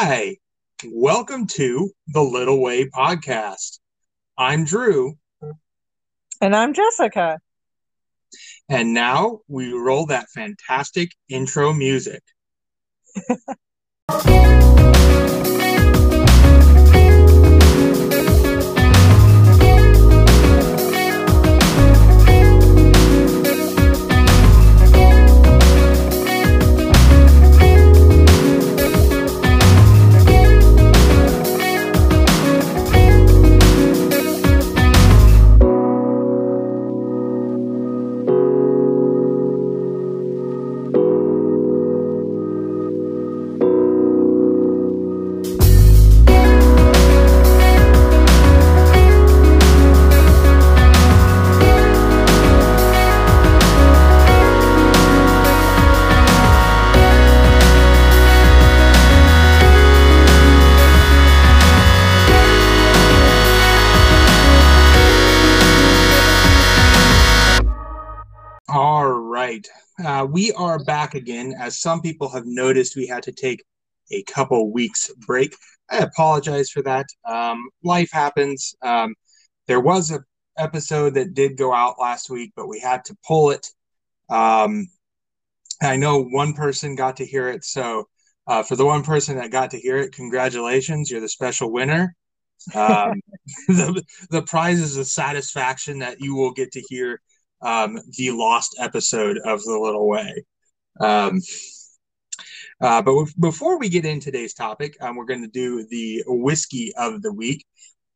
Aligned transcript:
Hi, 0.00 0.36
welcome 0.86 1.48
to 1.48 1.90
the 2.06 2.22
Little 2.22 2.62
Way 2.62 2.88
podcast. 2.88 3.80
I'm 4.38 4.64
Drew, 4.64 5.18
And 6.40 6.54
I'm 6.54 6.72
Jessica. 6.72 7.40
and 8.68 8.94
now 8.94 9.40
we 9.48 9.72
roll 9.72 10.06
that 10.06 10.28
fantastic 10.32 11.10
intro 11.28 11.72
music. 11.72 12.22
All 68.68 69.08
right. 69.08 69.66
Uh, 70.04 70.26
we 70.30 70.52
are 70.52 70.82
back 70.84 71.14
again. 71.14 71.54
As 71.58 71.80
some 71.80 72.02
people 72.02 72.28
have 72.28 72.44
noticed, 72.44 72.96
we 72.96 73.06
had 73.06 73.22
to 73.22 73.32
take 73.32 73.64
a 74.12 74.22
couple 74.24 74.70
weeks 74.72 75.10
break. 75.26 75.56
I 75.90 75.98
apologize 75.98 76.68
for 76.70 76.82
that. 76.82 77.06
Um, 77.26 77.70
life 77.82 78.10
happens. 78.12 78.74
Um, 78.82 79.14
there 79.66 79.80
was 79.80 80.10
a 80.10 80.20
episode 80.58 81.14
that 81.14 81.34
did 81.34 81.56
go 81.56 81.72
out 81.72 81.98
last 81.98 82.28
week, 82.28 82.52
but 82.56 82.68
we 82.68 82.78
had 82.78 83.04
to 83.06 83.16
pull 83.26 83.50
it. 83.50 83.66
Um, 84.28 84.88
I 85.82 85.96
know 85.96 86.22
one 86.24 86.52
person 86.52 86.94
got 86.94 87.16
to 87.18 87.26
hear 87.26 87.48
it, 87.48 87.64
so 87.64 88.06
uh, 88.46 88.62
for 88.62 88.76
the 88.76 88.84
one 88.84 89.02
person 89.02 89.36
that 89.36 89.50
got 89.50 89.70
to 89.70 89.78
hear 89.78 89.96
it, 89.98 90.12
congratulations! 90.12 91.10
You're 91.10 91.20
the 91.20 91.28
special 91.28 91.72
winner. 91.72 92.14
Um, 92.74 93.20
the 93.68 94.02
the 94.30 94.42
prize 94.42 94.80
is 94.80 94.96
the 94.96 95.04
satisfaction 95.04 96.00
that 96.00 96.20
you 96.20 96.34
will 96.34 96.52
get 96.52 96.72
to 96.72 96.80
hear 96.88 97.20
um, 97.62 97.98
the 98.16 98.30
lost 98.30 98.76
episode 98.78 99.38
of 99.44 99.62
The 99.62 99.78
Little 99.78 100.08
Way. 100.08 100.44
Um, 101.00 101.40
uh, 102.80 103.02
but 103.02 103.12
w- 103.12 103.26
before 103.38 103.78
we 103.78 103.88
get 103.88 104.04
in 104.04 104.20
today's 104.20 104.54
topic, 104.54 104.96
um, 105.00 105.16
we're 105.16 105.24
going 105.24 105.42
to 105.42 105.48
do 105.48 105.86
the 105.90 106.22
whiskey 106.26 106.92
of 106.96 107.22
the 107.22 107.32
week. 107.32 107.64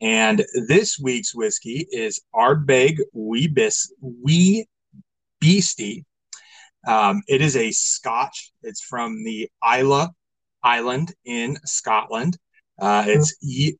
And 0.01 0.45
this 0.69 0.99
week's 0.99 1.35
whiskey 1.35 1.87
is 1.91 2.21
Ardbeg 2.35 2.99
Wee, 3.13 3.49
Bis- 3.49 3.93
Wee 4.01 4.67
Beastie. 5.41 6.05
Um, 6.87 7.23
it 7.29 7.41
is 7.41 7.57
a 7.57 7.71
Scotch. 7.71 8.53
It's 8.63 8.83
from 8.83 9.23
the 9.25 9.49
Islay 9.65 10.07
Island 10.63 11.15
in 11.25 11.57
Scotland. 11.65 12.37
Uh, 12.81 13.05
it's 13.07 13.37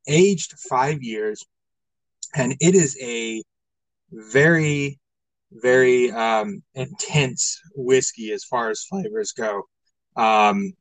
aged 0.07 0.55
five 0.69 1.03
years, 1.03 1.45
and 2.35 2.53
it 2.61 2.75
is 2.75 2.97
a 3.01 3.43
very 4.13 5.01
very 5.61 6.11
um, 6.11 6.63
intense 6.75 7.61
whiskey 7.75 8.33
as 8.33 8.45
far 8.45 8.71
as 8.71 8.85
flavors 8.85 9.33
go. 9.33 9.63
Um, 10.17 10.75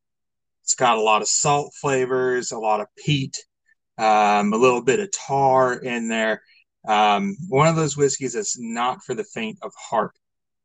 it's 0.63 0.75
got 0.75 0.97
a 0.97 1.01
lot 1.01 1.21
of 1.21 1.27
salt 1.27 1.73
flavors, 1.79 2.51
a 2.51 2.57
lot 2.57 2.81
of 2.81 2.87
peat, 2.97 3.37
um, 3.97 4.53
a 4.53 4.57
little 4.57 4.81
bit 4.81 4.99
of 4.99 5.11
tar 5.11 5.73
in 5.73 6.07
there. 6.07 6.41
Um, 6.87 7.35
one 7.49 7.67
of 7.67 7.75
those 7.75 7.97
whiskeys 7.97 8.33
that's 8.33 8.57
not 8.59 9.03
for 9.03 9.13
the 9.13 9.23
faint 9.23 9.59
of 9.61 9.71
heart, 9.77 10.13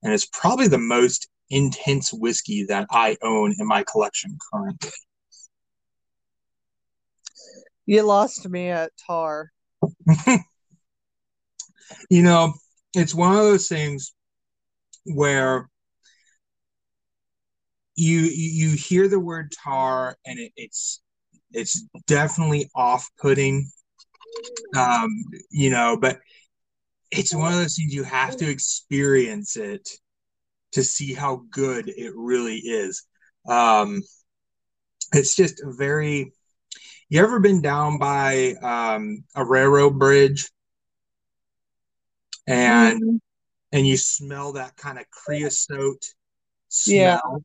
and 0.02 0.12
it's 0.12 0.26
probably 0.26 0.68
the 0.68 0.78
most 0.78 1.28
intense 1.50 2.12
whiskey 2.12 2.64
that 2.64 2.86
I 2.90 3.16
own 3.22 3.54
in 3.58 3.66
my 3.66 3.84
collection 3.84 4.36
currently. 4.52 4.90
You 7.84 8.02
lost 8.02 8.48
me 8.48 8.68
at 8.68 8.90
Tar. 9.06 9.52
you 12.10 12.22
know, 12.22 12.52
it's 12.96 13.14
one 13.14 13.32
of 13.32 13.42
those 13.42 13.68
things 13.68 14.14
where 15.04 15.68
you 17.94 18.20
you 18.20 18.70
hear 18.70 19.06
the 19.06 19.20
word 19.20 19.52
tar 19.52 20.16
and 20.26 20.38
it, 20.38 20.52
it's 20.56 21.02
it's 21.52 21.84
definitely 22.06 22.68
off-putting 22.74 23.70
um 24.76 25.08
you 25.50 25.70
know 25.70 25.96
but 26.00 26.18
it's 27.10 27.34
one 27.34 27.52
of 27.52 27.58
those 27.58 27.76
things 27.76 27.94
you 27.94 28.02
have 28.02 28.36
to 28.36 28.48
experience 28.48 29.56
it 29.56 29.88
to 30.72 30.82
see 30.82 31.14
how 31.14 31.42
good 31.50 31.88
it 31.88 32.12
really 32.16 32.56
is. 32.56 33.04
Um 33.48 34.02
it's 35.12 35.36
just 35.36 35.62
very 35.64 36.32
you 37.08 37.22
ever 37.22 37.40
been 37.40 37.62
down 37.62 37.98
by 37.98 38.54
um 38.62 39.22
a 39.34 39.44
railroad 39.44 39.98
bridge 39.98 40.50
and 42.46 43.02
Mhm. 43.02 43.20
and 43.72 43.86
you 43.86 43.96
smell 43.96 44.52
that 44.52 44.76
kind 44.76 44.98
of 44.98 45.10
creosote 45.10 46.04
Yeah. 46.86 47.20
smell. 47.20 47.44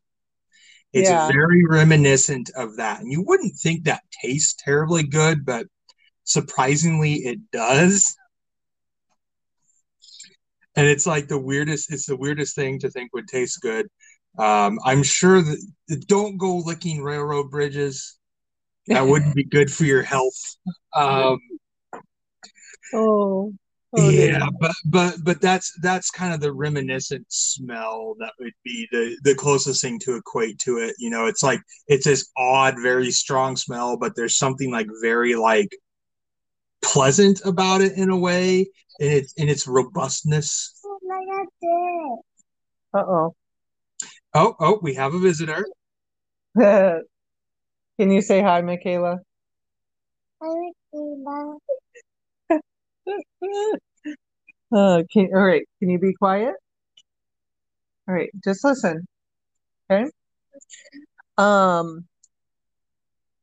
It's 0.94 1.10
Yeah. 1.10 1.28
very 1.28 1.66
reminiscent 1.66 2.50
of 2.56 2.78
that. 2.78 3.02
And 3.02 3.12
you 3.12 3.22
wouldn't 3.24 3.56
think 3.58 3.86
that 3.86 4.04
tastes 4.22 4.56
terribly 4.64 5.04
good, 5.04 5.46
but 5.46 5.68
surprisingly 6.26 7.16
it 7.16 7.40
does. 7.52 8.16
And 10.76 10.88
it's 10.88 11.06
like 11.06 11.28
the 11.28 11.40
weirdest, 11.40 11.92
it's 11.92 12.06
the 12.06 12.16
weirdest 12.16 12.56
thing 12.56 12.80
to 12.80 12.90
think 12.90 13.14
would 13.14 13.28
taste 13.28 13.62
good. 13.62 13.88
Um, 14.38 14.80
I'm 14.86 15.04
sure 15.04 15.42
that 15.42 16.06
don't 16.08 16.38
go 16.38 16.58
licking 16.58 17.02
railroad 17.02 17.52
bridges. 17.52 18.18
That 18.88 19.08
wouldn't 19.08 19.36
be 19.36 19.44
good 19.44 19.72
for 19.72 19.86
your 19.86 20.04
health. 20.04 20.40
Um, 20.94 21.40
Oh. 22.94 23.54
Oh 23.94 24.12
dear. 24.12 24.32
yeah, 24.32 24.48
but 24.60 24.76
but 24.86 25.16
but 25.24 25.42
that's 25.42 25.74
that's 25.82 26.10
kind 26.10 26.34
of 26.34 26.40
the 26.40 26.52
reminiscent 26.52 27.26
smell 27.30 28.16
that 28.20 28.34
would 28.40 28.54
be 28.64 28.88
the 28.92 29.18
the 29.24 29.36
closest 29.36 29.82
thing 29.82 30.00
to 30.00 30.16
equate 30.16 30.60
to 30.60 30.78
it. 30.78 30.96
You 31.00 31.10
know, 31.10 31.26
it's 31.26 31.44
like 31.44 31.62
it's 31.88 32.06
this 32.06 32.30
odd, 32.38 32.76
very 32.82 33.12
strong 33.12 33.56
smell, 33.56 33.98
but 33.98 34.16
there's 34.16 34.38
something 34.38 34.72
like 34.72 34.88
very 35.02 35.36
like 35.36 35.70
pleasant 36.82 37.42
about 37.46 37.82
it 37.82 37.94
in 37.94 38.10
a 38.10 38.18
way, 38.18 38.68
and 39.00 39.12
its 39.12 39.34
in 39.34 39.50
its 39.50 39.68
robustness. 39.68 40.74
Uh-oh. 42.94 43.36
Oh, 44.34 44.56
oh, 44.60 44.80
we 44.82 44.94
have 44.96 45.14
a 45.14 45.20
visitor. 45.20 45.66
Can 46.58 47.02
you 48.00 48.22
say 48.22 48.42
hi, 48.42 48.62
Michaela? 48.62 49.20
hi, 50.42 50.72
Michaela? 50.94 51.58
Uh, 54.74 55.04
can, 55.12 55.30
all 55.34 55.46
right. 55.46 55.68
Can 55.80 55.90
you 55.90 56.00
be 56.00 56.14
quiet? 56.14 56.56
All 58.08 58.16
right. 58.16 58.30
Just 58.44 58.64
listen. 58.64 59.06
Okay. 59.92 60.10
Um, 61.38 62.06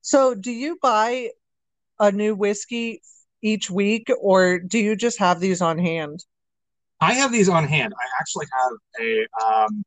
so 0.01 0.35
do 0.35 0.51
you 0.51 0.79
buy 0.81 1.29
a 2.01 2.11
new 2.11 2.35
whiskey 2.35 3.03
each 3.43 3.71
week 3.71 4.09
or 4.21 4.59
do 4.59 4.79
you 4.79 4.97
just 4.97 5.19
have 5.19 5.41
these 5.41 5.61
on 5.61 5.79
hand? 5.79 6.25
I 7.01 7.15
have 7.15 7.31
these 7.31 7.49
on 7.49 7.65
hand. 7.65 7.93
I 7.95 8.21
actually 8.21 8.47
have 8.53 8.73
a 9.01 9.27
um, 9.47 9.85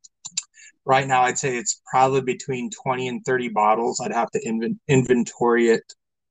right 0.85 1.07
now. 1.07 1.23
I'd 1.23 1.37
say 1.37 1.57
it's 1.57 1.81
probably 1.89 2.21
between 2.21 2.69
twenty 2.69 3.09
and 3.09 3.21
thirty 3.25 3.49
bottles. 3.49 3.99
I'd 3.99 4.13
have 4.13 4.31
to 4.31 4.39
inven- 4.45 4.79
inventory 4.87 5.69
it 5.69 5.83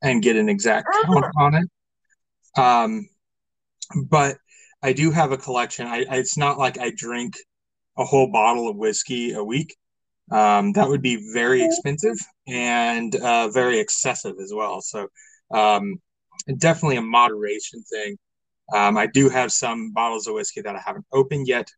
and 0.03 0.23
get 0.23 0.37
an 0.37 0.49
exact 0.49 0.89
count 1.05 1.27
on 1.37 1.55
it. 1.55 2.61
Um, 2.61 3.09
but 4.09 4.39
I 4.83 4.93
do 4.93 5.11
have 5.11 5.33
a 5.33 5.37
collection. 5.37 5.87
I, 5.87 6.05
I 6.09 6.17
it's 6.17 6.37
not 6.37 6.59
like 6.59 6.79
I 6.79 6.93
drink 6.97 7.37
a 7.99 8.05
whole 8.05 8.31
bottle 8.31 8.69
of 8.69 8.77
whiskey 8.77 9.33
a 9.33 9.45
week. 9.45 9.77
Um, 10.31 10.73
that 10.73 10.89
would 10.89 11.03
be 11.03 11.33
very 11.33 11.63
expensive 11.63 12.17
and 12.47 13.15
uh, 13.17 13.49
very 13.49 13.81
excessive 13.81 14.37
as 14.41 14.53
well. 14.55 14.81
So 14.81 15.09
um, 15.53 16.01
definitely 16.59 16.97
a 16.97 17.03
moderation 17.03 17.83
thing. 17.83 18.17
Um, 18.73 18.97
I 18.97 19.07
do 19.07 19.29
have 19.29 19.51
some 19.51 19.93
bottles 19.93 20.29
of 20.29 20.35
whiskey 20.35 20.61
that 20.61 20.77
I 20.77 20.81
haven't 20.85 21.05
opened 21.13 21.49
yet. 21.49 21.69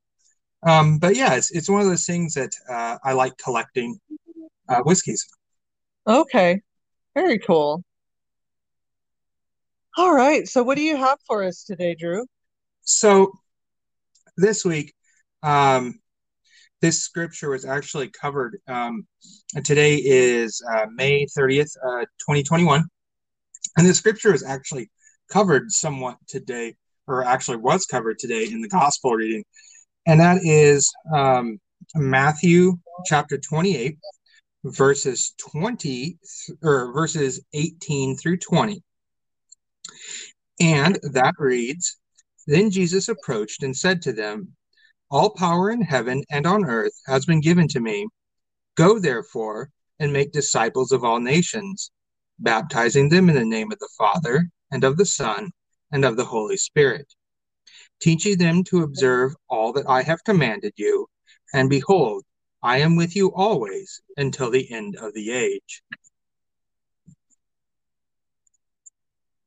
Um, 0.64 0.98
but 0.98 1.16
yeah, 1.16 1.34
it's, 1.34 1.50
it's 1.50 1.70
one 1.70 1.80
of 1.80 1.86
those 1.86 2.04
things 2.04 2.34
that 2.34 2.52
uh, 2.68 2.98
I 3.02 3.14
like 3.14 3.32
collecting 3.38 3.98
uh, 4.68 4.82
whiskeys. 4.84 5.26
Okay. 6.06 6.60
Very 7.14 7.38
cool. 7.38 7.82
All 9.98 10.14
right. 10.14 10.48
So, 10.48 10.62
what 10.62 10.76
do 10.76 10.82
you 10.82 10.96
have 10.96 11.18
for 11.26 11.44
us 11.44 11.64
today, 11.64 11.94
Drew? 11.94 12.24
So, 12.82 13.32
this 14.38 14.64
week, 14.64 14.94
um, 15.42 16.00
this 16.80 17.02
scripture 17.02 17.50
was 17.50 17.66
actually 17.66 18.08
covered. 18.08 18.58
Um, 18.66 19.06
today 19.64 19.96
is 19.96 20.62
uh, 20.74 20.86
May 20.94 21.26
30th, 21.26 21.76
uh, 21.86 22.06
2021. 22.20 22.84
And 23.76 23.86
the 23.86 23.92
scripture 23.92 24.32
is 24.32 24.42
actually 24.42 24.90
covered 25.30 25.70
somewhat 25.70 26.16
today, 26.26 26.74
or 27.06 27.24
actually 27.24 27.58
was 27.58 27.84
covered 27.84 28.18
today 28.18 28.46
in 28.50 28.62
the 28.62 28.68
gospel 28.68 29.12
reading. 29.12 29.44
And 30.06 30.20
that 30.20 30.38
is 30.42 30.90
um, 31.14 31.58
Matthew 31.94 32.78
chapter 33.04 33.36
28, 33.36 33.98
verses 34.64 35.34
20 35.52 36.16
or 36.62 36.92
verses 36.94 37.42
18 37.52 38.16
through 38.16 38.38
20. 38.38 38.82
And 40.60 40.98
that 41.02 41.34
reads 41.38 41.98
Then 42.46 42.70
Jesus 42.70 43.08
approached 43.08 43.62
and 43.62 43.76
said 43.76 44.02
to 44.02 44.12
them, 44.12 44.56
All 45.10 45.30
power 45.30 45.70
in 45.70 45.82
heaven 45.82 46.24
and 46.30 46.46
on 46.46 46.64
earth 46.64 46.94
has 47.06 47.24
been 47.26 47.40
given 47.40 47.68
to 47.68 47.80
me. 47.80 48.06
Go 48.76 48.98
therefore 48.98 49.70
and 49.98 50.12
make 50.12 50.32
disciples 50.32 50.92
of 50.92 51.04
all 51.04 51.20
nations, 51.20 51.90
baptizing 52.38 53.08
them 53.08 53.28
in 53.28 53.34
the 53.34 53.44
name 53.44 53.70
of 53.70 53.78
the 53.78 53.90
Father 53.98 54.48
and 54.70 54.84
of 54.84 54.96
the 54.96 55.06
Son 55.06 55.50
and 55.92 56.04
of 56.04 56.16
the 56.16 56.24
Holy 56.24 56.56
Spirit, 56.56 57.12
teaching 58.00 58.38
them 58.38 58.64
to 58.64 58.82
observe 58.82 59.34
all 59.48 59.72
that 59.74 59.88
I 59.88 60.02
have 60.02 60.24
commanded 60.24 60.72
you. 60.76 61.06
And 61.52 61.68
behold, 61.68 62.24
I 62.62 62.78
am 62.78 62.96
with 62.96 63.14
you 63.14 63.32
always 63.34 64.00
until 64.16 64.50
the 64.50 64.70
end 64.72 64.96
of 64.96 65.12
the 65.14 65.30
age. 65.32 65.82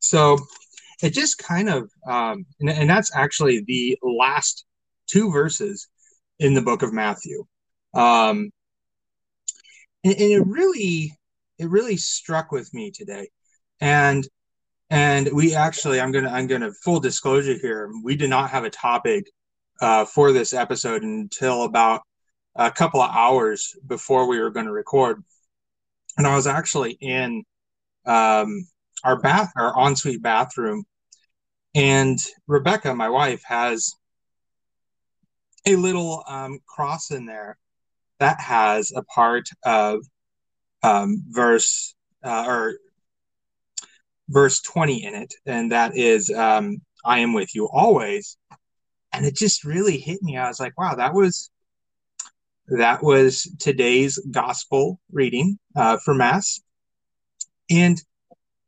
So 0.10 0.38
it 1.02 1.12
just 1.12 1.38
kind 1.38 1.70
of, 1.70 1.90
um, 2.08 2.46
and, 2.60 2.70
and 2.70 2.90
that's 2.90 3.16
actually 3.16 3.64
the 3.66 3.98
last 4.02 4.66
two 5.08 5.32
verses 5.32 5.88
in 6.40 6.54
the 6.54 6.62
book 6.62 6.82
of 6.82 6.94
Matthew. 6.94 7.46
Um, 7.94 8.52
and, 10.04 10.14
and 10.14 10.32
it 10.32 10.46
really, 10.46 11.14
it 11.58 11.70
really 11.70 11.98
struck 11.98 12.52
with 12.52 12.74
me 12.74 12.92
today. 12.92 13.30
And 13.82 14.28
and 14.90 15.30
we 15.34 15.56
actually 15.56 16.00
i'm 16.00 16.12
gonna 16.12 16.30
i'm 16.30 16.48
gonna 16.48 16.72
full 16.84 17.00
disclosure 17.00 17.58
here 17.60 17.92
we 18.04 18.16
did 18.16 18.30
not 18.30 18.50
have 18.50 18.64
a 18.64 18.70
topic 18.70 19.26
uh, 19.82 20.06
for 20.06 20.32
this 20.32 20.54
episode 20.54 21.04
until 21.04 21.64
about 21.64 22.02
a 22.56 22.72
couple 22.72 23.02
of 23.02 23.12
hours 23.14 23.76
before 23.88 24.28
we 24.28 24.40
were 24.40 24.52
going 24.52 24.66
to 24.66 24.72
record 24.72 25.24
and 26.18 26.28
i 26.28 26.36
was 26.36 26.48
actually 26.48 26.92
in 27.02 27.44
um, 28.06 28.66
our 29.04 29.20
bath 29.20 29.52
our 29.56 29.74
ensuite 29.88 30.22
bathroom. 30.22 30.86
And 31.74 32.18
rebecca 32.48 32.96
my 32.96 33.10
wife 33.10 33.42
has 33.46 33.94
a 35.66 35.76
little 35.76 36.24
um, 36.28 36.60
cross 36.68 37.12
in 37.12 37.26
there 37.26 37.58
that 38.20 38.40
has 38.40 38.92
a 38.96 39.04
part 39.04 39.50
of 39.64 40.06
um, 40.84 41.24
verse 41.30 41.96
uh, 42.24 42.46
or 42.48 42.76
verse 44.30 44.62
20 44.62 45.04
in 45.04 45.16
it. 45.16 45.34
And 45.46 45.72
that 45.72 45.98
is 45.98 46.30
um, 46.32 46.78
i 47.04 47.20
am 47.20 47.34
with 47.34 47.54
you 47.56 47.70
always. 47.72 48.38
And 49.14 49.26
it 49.26 49.36
just 49.36 49.64
really 49.64 49.98
hit 49.98 50.22
me. 50.22 50.38
I 50.38 50.48
was 50.48 50.60
like 50.60 50.78
wow 50.80 50.96
that 50.96 51.14
was 51.14 51.50
that 52.68 53.04
was 53.04 53.48
today's 53.60 54.18
gospel 54.32 55.00
reading 55.12 55.60
uh, 55.76 55.98
for 56.04 56.14
Mass. 56.14 56.62
And 57.70 58.02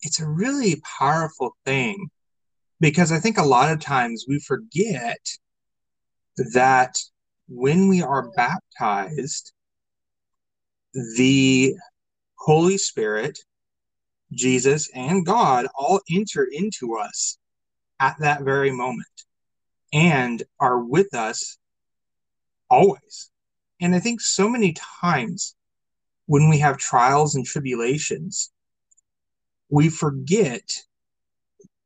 it's 0.01 0.19
a 0.19 0.27
really 0.27 0.81
powerful 0.99 1.55
thing 1.65 2.09
because 2.79 3.11
I 3.11 3.19
think 3.19 3.38
a 3.38 3.44
lot 3.44 3.71
of 3.71 3.79
times 3.79 4.25
we 4.27 4.39
forget 4.39 5.19
that 6.53 6.97
when 7.47 7.88
we 7.88 8.01
are 8.01 8.31
baptized, 8.35 9.53
the 10.94 11.75
Holy 12.35 12.77
Spirit, 12.77 13.39
Jesus, 14.31 14.89
and 14.94 15.25
God 15.25 15.67
all 15.75 16.01
enter 16.11 16.47
into 16.51 16.95
us 16.97 17.38
at 17.99 18.15
that 18.19 18.44
very 18.44 18.71
moment 18.71 19.05
and 19.94 20.44
are 20.59 20.79
with 20.79 21.13
us 21.13 21.57
always. 22.69 23.31
And 23.79 23.95
I 23.95 23.99
think 23.99 24.21
so 24.21 24.49
many 24.49 24.75
times 25.01 25.55
when 26.25 26.49
we 26.49 26.59
have 26.59 26.77
trials 26.77 27.35
and 27.35 27.45
tribulations, 27.45 28.51
we 29.69 29.89
forget 29.89 30.83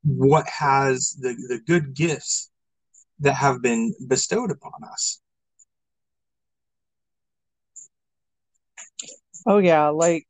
what 0.04 0.48
has 0.48 1.16
the, 1.20 1.34
the 1.48 1.60
good 1.66 1.94
gifts 1.94 2.50
that 3.20 3.34
have 3.34 3.62
been 3.62 3.94
bestowed 4.08 4.52
upon 4.52 4.84
us. 4.92 5.22
Oh 9.46 9.58
yeah, 9.58 9.90
like 9.90 10.28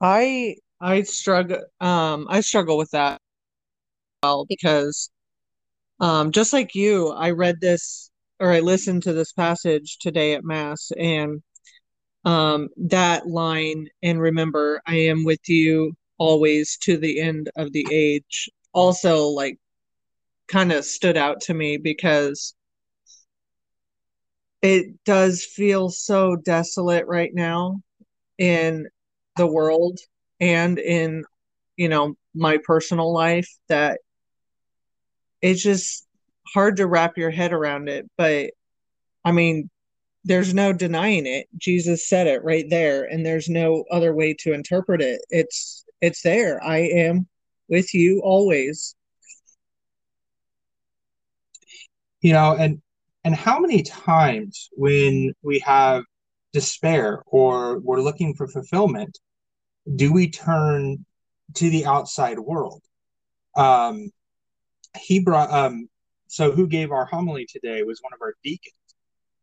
I 0.00 0.56
I 0.80 1.02
struggle 1.02 1.62
um 1.80 2.26
I 2.28 2.40
struggle 2.40 2.76
with 2.78 2.90
that 2.92 3.18
well 4.22 4.46
because 4.48 5.10
um 6.00 6.30
just 6.32 6.52
like 6.52 6.74
you, 6.74 7.08
I 7.10 7.30
read 7.30 7.60
this 7.60 8.10
or 8.38 8.52
I 8.52 8.60
listened 8.60 9.02
to 9.04 9.12
this 9.12 9.32
passage 9.32 9.98
today 9.98 10.34
at 10.34 10.44
Mass, 10.44 10.90
and 10.98 11.42
um, 12.24 12.68
that 12.76 13.26
line, 13.26 13.88
and 14.02 14.20
remember, 14.20 14.80
I 14.86 14.96
am 14.96 15.24
with 15.24 15.48
you 15.48 15.94
always 16.20 16.76
to 16.76 16.96
the 16.98 17.18
end 17.20 17.50
of 17.56 17.72
the 17.72 17.84
age, 17.90 18.48
also 18.72 19.26
like 19.28 19.58
kind 20.46 20.70
of 20.70 20.84
stood 20.84 21.16
out 21.16 21.40
to 21.40 21.54
me 21.54 21.78
because 21.78 22.54
it 24.62 25.02
does 25.04 25.44
feel 25.44 25.88
so 25.88 26.36
desolate 26.36 27.06
right 27.06 27.34
now 27.34 27.80
in 28.38 28.86
the 29.36 29.46
world 29.46 29.98
and 30.38 30.78
in 30.78 31.24
you 31.76 31.88
know 31.88 32.14
my 32.34 32.58
personal 32.64 33.12
life 33.12 33.48
that 33.68 34.00
it's 35.40 35.62
just 35.62 36.06
hard 36.52 36.76
to 36.76 36.86
wrap 36.86 37.16
your 37.16 37.30
head 37.30 37.52
around 37.52 37.88
it, 37.88 38.08
but 38.18 38.50
I 39.24 39.32
mean, 39.32 39.70
there's 40.24 40.52
no 40.52 40.72
denying 40.72 41.26
it. 41.26 41.46
Jesus 41.56 42.08
said 42.08 42.26
it 42.26 42.44
right 42.44 42.66
there, 42.68 43.04
and 43.04 43.24
there's 43.24 43.48
no 43.48 43.84
other 43.90 44.14
way 44.14 44.34
to 44.40 44.52
interpret 44.52 45.00
it. 45.00 45.22
It's 45.30 45.84
it's 46.00 46.22
there. 46.22 46.62
I 46.62 46.78
am 46.78 47.26
with 47.68 47.94
you 47.94 48.20
always. 48.22 48.94
You 52.20 52.32
know, 52.32 52.54
and 52.54 52.82
and 53.24 53.34
how 53.34 53.58
many 53.58 53.82
times 53.82 54.68
when 54.72 55.32
we 55.42 55.58
have 55.60 56.04
despair 56.52 57.22
or 57.26 57.78
we're 57.78 58.00
looking 58.00 58.34
for 58.34 58.48
fulfillment, 58.48 59.18
do 59.96 60.12
we 60.12 60.30
turn 60.30 61.04
to 61.54 61.70
the 61.70 61.86
outside 61.86 62.38
world? 62.38 62.82
Um, 63.56 64.10
he 64.98 65.20
brought 65.20 65.50
um, 65.50 65.88
so 66.28 66.52
who 66.52 66.66
gave 66.66 66.90
our 66.92 67.04
homily 67.04 67.46
today 67.46 67.82
was 67.82 68.00
one 68.02 68.12
of 68.12 68.20
our 68.22 68.34
deacons 68.42 68.74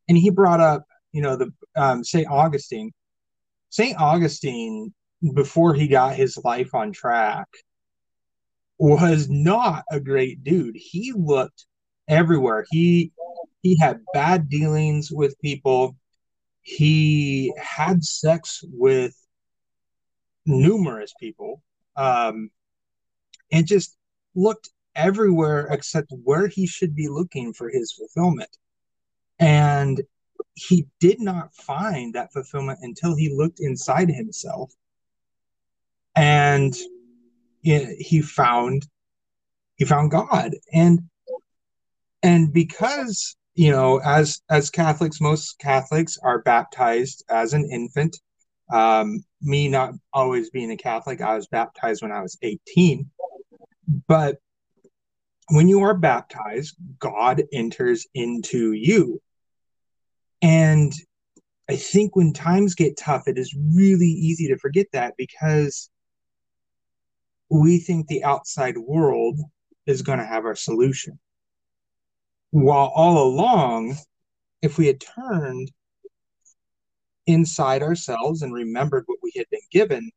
and 0.07 0.17
he 0.17 0.29
brought 0.29 0.59
up 0.59 0.85
you 1.11 1.21
know 1.21 1.35
the 1.35 1.51
um, 1.75 2.03
saint 2.03 2.27
augustine 2.29 2.91
saint 3.69 3.99
augustine 3.99 4.93
before 5.33 5.73
he 5.73 5.87
got 5.87 6.15
his 6.15 6.37
life 6.43 6.73
on 6.75 6.91
track 6.91 7.47
was 8.77 9.27
not 9.29 9.83
a 9.91 9.99
great 9.99 10.43
dude 10.43 10.75
he 10.75 11.11
looked 11.15 11.65
everywhere 12.07 12.65
he 12.69 13.11
he 13.63 13.77
had 13.79 13.99
bad 14.13 14.49
dealings 14.49 15.11
with 15.11 15.39
people 15.41 15.95
he 16.61 17.53
had 17.57 18.03
sex 18.03 18.63
with 18.71 19.15
numerous 20.45 21.13
people 21.19 21.61
um 21.95 22.51
and 23.51 23.65
just 23.65 23.97
looked 24.35 24.69
everywhere 24.95 25.67
except 25.71 26.11
where 26.23 26.47
he 26.47 26.67
should 26.67 26.95
be 26.95 27.07
looking 27.07 27.53
for 27.53 27.69
his 27.69 27.93
fulfillment. 27.93 28.49
And 29.39 30.01
he 30.55 30.87
did 30.99 31.21
not 31.21 31.53
find 31.53 32.15
that 32.15 32.33
fulfillment 32.33 32.79
until 32.81 33.15
he 33.15 33.33
looked 33.33 33.59
inside 33.59 34.09
himself. 34.09 34.73
And 36.17 36.75
he 37.63 38.21
found 38.21 38.87
he 39.75 39.85
found 39.85 40.11
God. 40.11 40.55
And 40.73 41.01
and 42.23 42.51
because 42.51 43.35
you 43.55 43.71
know 43.71 43.99
as 44.03 44.41
as 44.49 44.69
catholics 44.69 45.21
most 45.21 45.57
catholics 45.59 46.17
are 46.21 46.41
baptized 46.41 47.23
as 47.29 47.53
an 47.53 47.67
infant 47.71 48.17
um 48.71 49.23
me 49.41 49.67
not 49.67 49.93
always 50.13 50.49
being 50.51 50.71
a 50.71 50.77
catholic 50.77 51.21
i 51.21 51.35
was 51.35 51.47
baptized 51.47 52.03
when 52.03 52.11
i 52.11 52.21
was 52.21 52.37
18 52.43 53.09
but 54.07 54.37
when 55.49 55.67
you 55.67 55.81
are 55.81 55.93
baptized, 55.93 56.75
God 56.99 57.43
enters 57.53 58.05
into 58.13 58.73
you. 58.73 59.21
And 60.41 60.91
I 61.69 61.75
think 61.75 62.15
when 62.15 62.33
times 62.33 62.75
get 62.75 62.97
tough, 62.97 63.27
it 63.27 63.37
is 63.37 63.55
really 63.73 64.07
easy 64.07 64.47
to 64.47 64.57
forget 64.57 64.87
that 64.93 65.15
because 65.17 65.89
we 67.49 67.79
think 67.79 68.07
the 68.07 68.23
outside 68.23 68.77
world 68.77 69.39
is 69.85 70.01
going 70.01 70.19
to 70.19 70.25
have 70.25 70.45
our 70.45 70.55
solution. 70.55 71.19
While 72.51 72.91
all 72.95 73.27
along, 73.27 73.97
if 74.61 74.77
we 74.77 74.87
had 74.87 75.01
turned 75.01 75.71
inside 77.25 77.83
ourselves 77.83 78.41
and 78.41 78.53
remembered 78.53 79.03
what 79.05 79.19
we 79.21 79.31
had 79.35 79.45
been 79.51 79.59
given, 79.71 80.11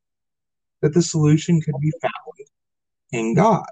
that 0.81 0.93
the 0.93 1.01
solution 1.01 1.61
could 1.61 1.75
be 1.81 1.91
found 2.01 2.47
in 3.11 3.35
God. 3.35 3.65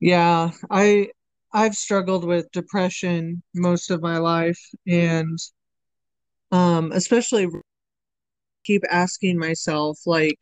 Yeah, 0.00 0.50
I 0.70 1.10
I've 1.52 1.74
struggled 1.74 2.24
with 2.24 2.50
depression 2.52 3.42
most 3.54 3.90
of 3.90 4.02
my 4.02 4.18
life 4.18 4.60
and 4.86 5.38
um 6.52 6.92
especially 6.92 7.48
keep 8.64 8.82
asking 8.90 9.38
myself 9.38 9.98
like 10.06 10.38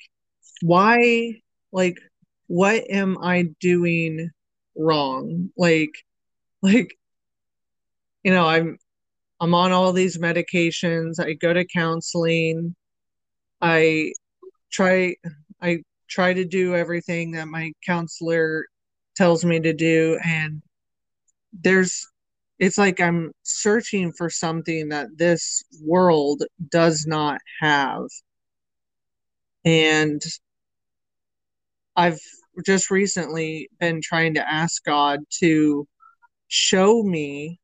why 0.63 1.35
like 1.73 1.99
what 2.49 2.91
am 2.91 3.19
I 3.23 3.47
doing 3.61 4.31
wrong? 4.77 5.51
Like 5.57 5.93
like 6.63 6.97
you 8.25 8.33
know, 8.33 8.47
I'm 8.47 8.79
I'm 9.41 9.55
on 9.55 9.73
all 9.73 9.93
these 9.93 10.19
medications. 10.19 11.21
I 11.21 11.35
go 11.35 11.53
to 11.53 11.65
counseling. 11.67 12.75
I 13.61 14.13
try 14.71 15.17
I 15.63 15.81
try 16.09 16.33
to 16.35 16.45
do 16.45 16.75
everything 16.75 17.33
that 17.33 17.49
my 17.49 17.73
counselor 17.87 18.67
tells 19.17 19.45
me 19.45 19.61
to 19.61 19.73
do 19.73 20.19
and 20.25 20.63
there's 21.53 22.07
it's 22.59 22.79
like 22.79 23.01
I'm 23.01 23.33
searching 23.43 24.13
for 24.13 24.31
something 24.31 24.89
that 24.89 25.09
this 25.17 25.63
world 25.83 26.43
does 26.71 27.07
not 27.07 27.41
have. 27.61 28.07
And 29.65 30.21
I've 31.97 32.21
just 32.65 32.91
recently 32.91 33.69
been 33.79 34.01
trying 34.03 34.35
to 34.35 34.49
ask 34.51 34.83
God 34.85 35.21
to 35.41 35.87
show 36.49 37.03
me 37.03 37.61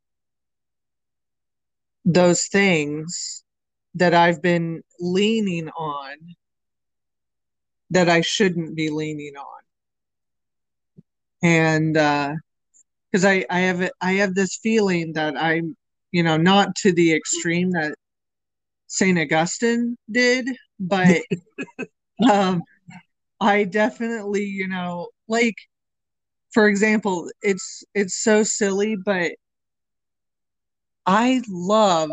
those 2.05 2.47
things 2.47 3.45
that 3.95 4.15
I've 4.15 4.43
been 4.43 4.83
leaning 5.01 5.69
on 5.71 6.17
that 7.91 8.09
I 8.09 8.21
shouldn't 8.21 8.75
be 8.77 8.91
leaning 8.91 9.37
on. 9.37 9.63
And 11.43 11.97
uh 11.97 12.35
because 13.15 13.25
I 13.25 13.47
I 13.49 13.61
have 13.61 13.91
I 14.01 14.13
have 14.15 14.35
this 14.35 14.59
feeling 14.63 15.13
that 15.13 15.37
I'm, 15.41 15.77
you 16.11 16.25
know, 16.25 16.37
not 16.37 16.75
to 16.79 16.93
the 16.93 17.15
extreme 17.15 17.71
that 17.73 17.95
St. 18.89 19.19
Augustine 19.19 19.97
did, 20.11 20.49
but 20.81 21.23
um 22.31 22.63
I 23.41 23.65
definitely, 23.65 24.45
you 24.45 24.69
know, 24.69 25.09
like 25.29 25.55
for 26.53 26.69
example, 26.69 27.31
it's 27.43 27.85
it's 27.95 28.23
so 28.23 28.43
silly, 28.45 28.97
but 29.05 29.33
I 31.07 31.43
love 31.49 32.11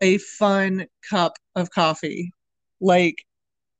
a 0.00 0.18
fun 0.18 0.86
cup 1.10 1.34
of 1.56 1.70
coffee. 1.70 2.32
Like 2.80 3.16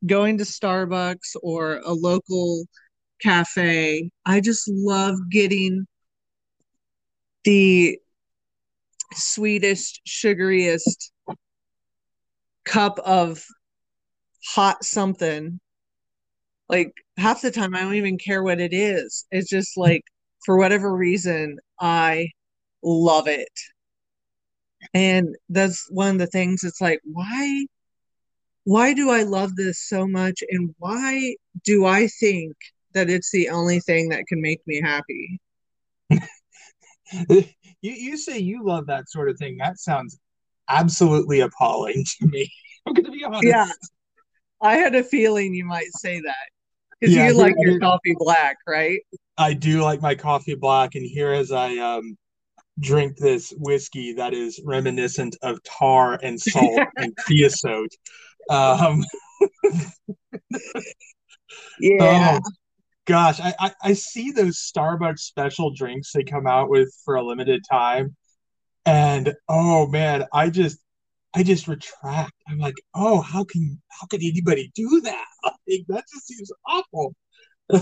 going 0.06 0.38
to 0.38 0.44
Starbucks 0.44 1.36
or 1.42 1.78
a 1.84 1.92
local 1.92 2.66
cafe. 3.22 4.10
I 4.26 4.40
just 4.40 4.68
love 4.68 5.16
getting 5.30 5.86
the 7.44 7.98
sweetest, 9.12 10.00
sugariest 10.06 11.10
cup 12.64 12.98
of 13.00 13.44
hot 14.44 14.84
something. 14.84 15.60
Like 16.68 16.92
half 17.16 17.42
the 17.42 17.50
time, 17.50 17.74
I 17.74 17.80
don't 17.80 17.94
even 17.94 18.18
care 18.18 18.42
what 18.42 18.60
it 18.60 18.72
is. 18.72 19.26
It's 19.30 19.50
just 19.50 19.76
like, 19.76 20.02
for 20.44 20.56
whatever 20.56 20.94
reason, 20.94 21.58
I 21.80 22.28
love 22.82 23.28
it. 23.28 23.48
And 24.92 25.36
that's 25.48 25.86
one 25.90 26.12
of 26.12 26.18
the 26.18 26.26
things 26.26 26.62
it's 26.64 26.80
like, 26.80 27.00
why 27.04 27.66
why 28.64 28.94
do 28.94 29.10
I 29.10 29.22
love 29.24 29.56
this 29.56 29.78
so 29.88 30.06
much 30.06 30.42
and 30.50 30.74
why 30.78 31.36
do 31.64 31.84
I 31.86 32.08
think 32.08 32.56
that 32.94 33.10
it's 33.10 33.30
the 33.30 33.50
only 33.50 33.80
thing 33.80 34.08
that 34.10 34.26
can 34.26 34.40
make 34.40 34.66
me 34.66 34.80
happy? 34.82 35.40
you 37.28 37.44
you 37.80 38.16
say 38.16 38.38
you 38.38 38.64
love 38.64 38.86
that 38.86 39.08
sort 39.08 39.28
of 39.28 39.38
thing. 39.38 39.56
That 39.58 39.78
sounds 39.78 40.18
absolutely 40.68 41.40
appalling 41.40 42.04
to 42.04 42.26
me. 42.26 42.50
I'm 42.86 42.94
gonna 42.94 43.10
be 43.10 43.24
honest. 43.24 43.44
Yeah. 43.44 43.66
I 44.60 44.76
had 44.76 44.94
a 44.94 45.02
feeling 45.02 45.54
you 45.54 45.64
might 45.64 45.92
say 45.92 46.20
that. 46.20 46.48
Because 47.00 47.14
yeah, 47.14 47.28
you 47.28 47.34
like 47.34 47.54
your 47.58 47.78
coffee 47.80 48.14
black, 48.18 48.56
right? 48.66 49.00
I 49.36 49.52
do 49.52 49.82
like 49.82 50.00
my 50.00 50.14
coffee 50.14 50.54
black, 50.54 50.94
and 50.94 51.04
here 51.04 51.32
as 51.32 51.52
I 51.52 51.76
um 51.78 52.16
drink 52.80 53.16
this 53.16 53.52
whiskey 53.58 54.12
that 54.14 54.34
is 54.34 54.60
reminiscent 54.64 55.36
of 55.42 55.62
tar 55.62 56.18
and 56.22 56.40
salt 56.40 56.80
and 56.96 57.14
creosote. 57.16 57.92
Um, 58.50 59.04
yeah. 61.80 62.38
Oh, 62.38 62.50
gosh, 63.06 63.40
I, 63.40 63.54
I, 63.58 63.72
I 63.82 63.92
see 63.94 64.30
those 64.30 64.58
Starbucks 64.58 65.20
special 65.20 65.72
drinks 65.74 66.12
they 66.12 66.24
come 66.24 66.46
out 66.46 66.70
with 66.70 66.94
for 67.04 67.16
a 67.16 67.22
limited 67.22 67.62
time, 67.70 68.16
and 68.86 69.34
oh 69.48 69.86
man, 69.86 70.24
I 70.32 70.50
just 70.50 70.78
I 71.34 71.42
just 71.42 71.68
retract. 71.68 72.32
I'm 72.48 72.58
like, 72.58 72.76
oh, 72.94 73.20
how 73.20 73.44
can 73.44 73.80
how 73.88 74.06
can 74.06 74.20
anybody 74.22 74.70
do 74.74 75.02
that? 75.02 75.24
Like, 75.66 75.84
that 75.88 76.04
just 76.12 76.26
seems 76.26 76.52
awful. 76.68 77.14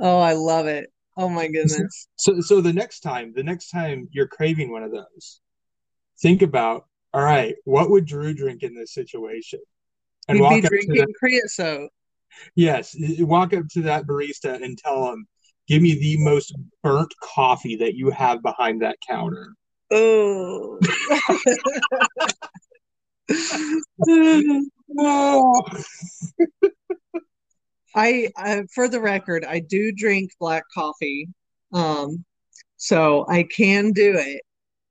oh, 0.00 0.20
I 0.20 0.34
love 0.34 0.66
it. 0.66 0.88
Oh 1.16 1.28
my 1.28 1.48
goodness. 1.48 2.06
So 2.14 2.40
so 2.40 2.60
the 2.60 2.72
next 2.72 3.00
time, 3.00 3.32
the 3.34 3.42
next 3.42 3.70
time 3.70 4.08
you're 4.12 4.28
craving 4.28 4.70
one 4.70 4.84
of 4.84 4.92
those, 4.92 5.40
think 6.20 6.42
about, 6.42 6.86
all 7.12 7.22
right, 7.22 7.56
what 7.64 7.90
would 7.90 8.06
Drew 8.06 8.34
drink 8.34 8.62
in 8.62 8.74
this 8.74 8.94
situation? 8.94 9.58
And 10.28 10.38
He'd 10.38 10.62
be 10.62 10.68
drinking 10.68 11.06
creosote. 11.18 11.90
Yes, 12.54 12.96
walk 13.18 13.52
up 13.54 13.68
to 13.72 13.82
that 13.82 14.06
barista 14.06 14.62
and 14.62 14.78
tell 14.78 15.12
him, 15.12 15.26
give 15.68 15.82
me 15.82 15.94
the 15.94 16.16
most 16.18 16.54
burnt 16.82 17.12
coffee 17.22 17.76
that 17.76 17.94
you 17.94 18.10
have 18.10 18.42
behind 18.42 18.82
that 18.82 18.96
counter. 19.06 19.54
Oh. 19.90 20.78
oh. 24.98 25.64
I, 27.94 28.30
I, 28.36 28.64
for 28.74 28.88
the 28.88 29.00
record, 29.00 29.44
I 29.44 29.60
do 29.60 29.90
drink 29.90 30.30
black 30.38 30.64
coffee, 30.74 31.28
um, 31.72 32.24
so 32.76 33.24
I 33.28 33.44
can 33.44 33.92
do 33.92 34.14
it. 34.18 34.42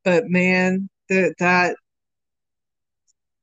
But 0.03 0.27
man, 0.27 0.89
that 1.09 1.35
that 1.39 1.75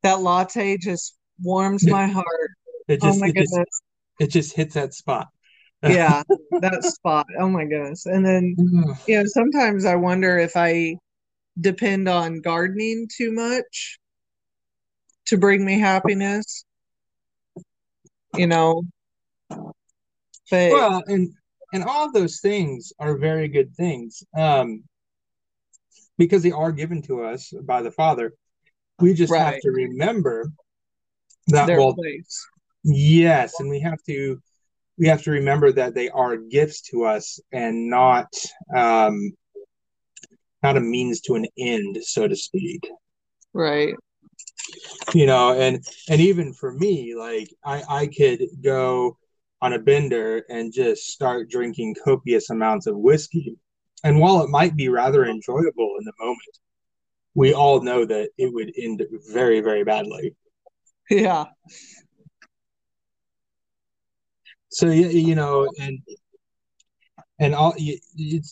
that 0.03 0.21
latte 0.21 0.79
just 0.79 1.17
warms 1.41 1.87
my 1.87 2.07
heart. 2.07 2.51
It 2.89 3.01
just, 3.01 3.17
oh 3.17 3.21
my 3.21 3.29
it 3.29 3.35
goodness. 3.35 3.55
Just, 3.57 3.83
it 4.21 4.31
just 4.31 4.55
hits 4.55 4.75
that 4.75 4.95
spot. 4.95 5.29
yeah, 5.83 6.23
that 6.61 6.85
spot. 6.85 7.27
Oh 7.39 7.49
my 7.49 7.65
goodness. 7.65 8.07
And 8.07 8.25
then 8.25 8.55
you 9.07 9.19
know, 9.19 9.25
sometimes 9.27 9.85
I 9.85 9.97
wonder 9.97 10.39
if 10.39 10.57
I 10.57 10.97
depend 11.61 12.09
on 12.09 12.41
gardening 12.41 13.09
too 13.15 13.33
much 13.33 13.99
to 15.27 15.37
bring 15.37 15.65
me 15.65 15.79
happiness. 15.79 16.65
You 18.35 18.47
know, 18.47 18.85
but 20.51 20.73
well, 20.73 21.03
and 21.07 21.33
and 21.73 21.85
all 21.85 22.13
those 22.13 22.41
things 22.41 22.93
are 22.99 23.17
very 23.17 23.49
good 23.49 23.75
things, 23.75 24.23
um, 24.37 24.85
because 26.17 26.43
they 26.43 26.53
are 26.53 26.73
given 26.73 27.03
to 27.03 27.23
us 27.25 27.53
by 27.65 27.83
the 27.83 27.91
Father. 27.91 28.33
We 29.01 29.15
just 29.15 29.33
right. 29.33 29.55
have 29.55 29.61
to 29.61 29.71
remember 29.71 30.53
that 31.49 31.67
Their 31.67 31.79
well, 31.79 31.95
place. 31.95 32.47
Yes, 32.85 33.59
and 33.61 33.69
we 33.69 33.81
have 33.81 34.03
to 34.09 34.41
we 34.99 35.09
have 35.09 35.23
to 35.23 35.31
remember 35.31 35.73
that 35.73 35.95
they 35.95 36.09
are 36.11 36.37
gifts 36.37 36.83
to 36.91 37.05
us 37.05 37.41
and 37.53 37.89
not 37.89 38.33
um, 38.75 39.33
not 40.63 40.77
a 40.77 40.81
means 40.81 41.21
to 41.23 41.35
an 41.35 41.47
end, 41.59 41.99
so 42.03 42.29
to 42.29 42.37
speak. 42.37 42.89
Right. 43.53 43.95
You 45.15 45.27
know, 45.27 45.59
and 45.59 45.85
and 46.09 46.21
even 46.21 46.53
for 46.55 46.73
me, 46.73 47.15
like 47.15 47.49
I 47.65 47.83
I 47.89 48.07
could 48.07 48.43
go 48.63 49.17
on 49.61 49.73
a 49.73 49.79
bender 49.79 50.45
and 50.49 50.73
just 50.73 51.07
start 51.07 51.49
drinking 51.49 51.95
copious 52.05 52.51
amounts 52.51 52.87
of 52.87 52.97
whiskey. 52.97 53.57
And 54.05 54.19
while 54.19 54.43
it 54.43 54.51
might 54.51 54.75
be 54.75 54.89
rather 54.89 55.25
enjoyable 55.25 55.95
in 55.99 56.05
the 56.05 56.13
moment, 56.19 56.59
we 57.35 57.55
all 57.55 57.81
know 57.81 58.05
that 58.05 58.31
it 58.37 58.53
would 58.53 58.73
end 58.77 59.03
very, 59.33 59.61
very 59.61 59.85
badly. 59.85 60.35
Yeah. 61.09 61.45
So 64.73 64.87
you 64.91 65.35
know, 65.35 65.69
and 65.79 65.99
and 67.39 67.55
all 67.55 67.75
it, 67.77 68.01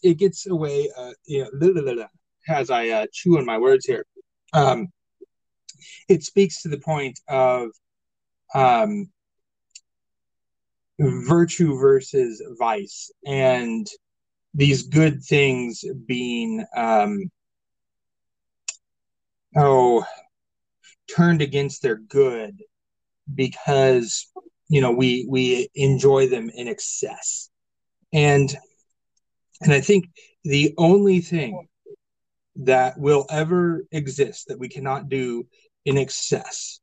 it 0.02 0.18
gets 0.18 0.46
away. 0.46 0.90
Uh, 0.96 1.12
you 1.24 1.46
know, 1.62 2.06
as 2.48 2.70
I 2.70 2.88
uh, 2.90 3.06
chew 3.10 3.38
on 3.38 3.46
my 3.46 3.56
words 3.56 3.86
here, 3.86 4.04
um, 4.52 4.88
it 6.08 6.22
speaks 6.22 6.62
to 6.62 6.68
the 6.68 6.78
point 6.78 7.18
of 7.26 7.70
um, 8.54 9.08
virtue 10.98 11.78
versus 11.78 12.42
vice 12.58 13.10
and 13.26 13.86
these 14.52 14.82
good 14.82 15.22
things 15.24 15.84
being 16.06 16.62
um, 16.76 17.30
oh 19.56 20.04
turned 21.08 21.40
against 21.40 21.80
their 21.82 21.96
good 21.96 22.62
because 23.34 24.30
you 24.70 24.80
know 24.80 24.92
we 24.92 25.26
we 25.28 25.68
enjoy 25.74 26.26
them 26.26 26.50
in 26.54 26.68
excess 26.68 27.50
and 28.12 28.56
and 29.60 29.72
i 29.72 29.80
think 29.80 30.08
the 30.44 30.72
only 30.78 31.20
thing 31.20 31.68
that 32.56 32.98
will 32.98 33.26
ever 33.30 33.84
exist 33.92 34.48
that 34.48 34.58
we 34.58 34.68
cannot 34.68 35.08
do 35.08 35.46
in 35.84 35.98
excess 35.98 36.80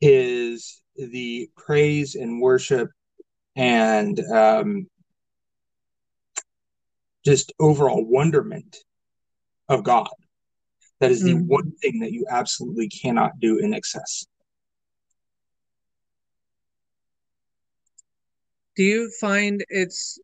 is 0.00 0.82
the 0.96 1.48
praise 1.56 2.14
and 2.14 2.40
worship 2.40 2.88
and 3.56 4.18
um, 4.32 4.86
just 7.24 7.52
overall 7.58 8.04
wonderment 8.04 8.76
of 9.68 9.84
God. 9.84 10.08
That 11.00 11.10
is 11.10 11.22
the 11.22 11.34
mm-hmm. 11.34 11.46
one 11.46 11.72
thing 11.82 12.00
that 12.00 12.12
you 12.12 12.26
absolutely 12.28 12.88
cannot 12.88 13.40
do 13.40 13.58
in 13.58 13.74
excess. 13.74 14.26
Do 18.76 18.82
you 18.82 19.10
find 19.20 19.64
it's 19.68 20.18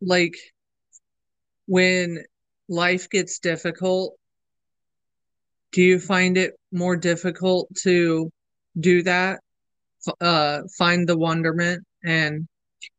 like 0.00 0.34
when 1.66 2.24
life 2.68 3.08
gets 3.10 3.38
difficult, 3.38 4.14
do 5.72 5.82
you 5.82 5.98
find 5.98 6.36
it 6.36 6.54
more 6.72 6.96
difficult 6.96 7.68
to 7.82 8.30
do 8.78 9.02
that? 9.02 9.40
Uh, 10.20 10.62
find 10.76 11.08
the 11.08 11.16
wonderment 11.16 11.84
and 12.04 12.48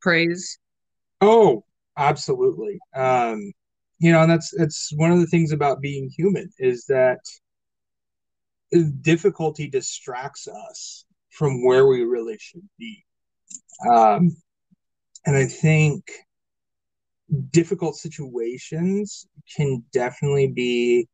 praise? 0.00 0.58
Oh, 1.20 1.64
absolutely. 1.96 2.78
Um, 2.94 3.52
you 3.98 4.12
know, 4.12 4.22
and 4.22 4.30
that's 4.30 4.52
it's 4.54 4.92
one 4.96 5.12
of 5.12 5.20
the 5.20 5.26
things 5.26 5.52
about 5.52 5.80
being 5.80 6.10
human 6.16 6.50
is 6.58 6.84
that 6.86 7.20
difficulty 9.02 9.68
distracts 9.68 10.48
us 10.48 11.04
from 11.30 11.64
where 11.64 11.86
we 11.86 12.02
really 12.02 12.36
should 12.40 12.68
be. 12.78 13.04
Um, 13.90 14.36
and 15.26 15.36
I 15.36 15.46
think 15.46 16.04
difficult 17.50 17.96
situations 17.96 19.26
can 19.56 19.82
definitely 19.92 20.48
be 20.48 21.08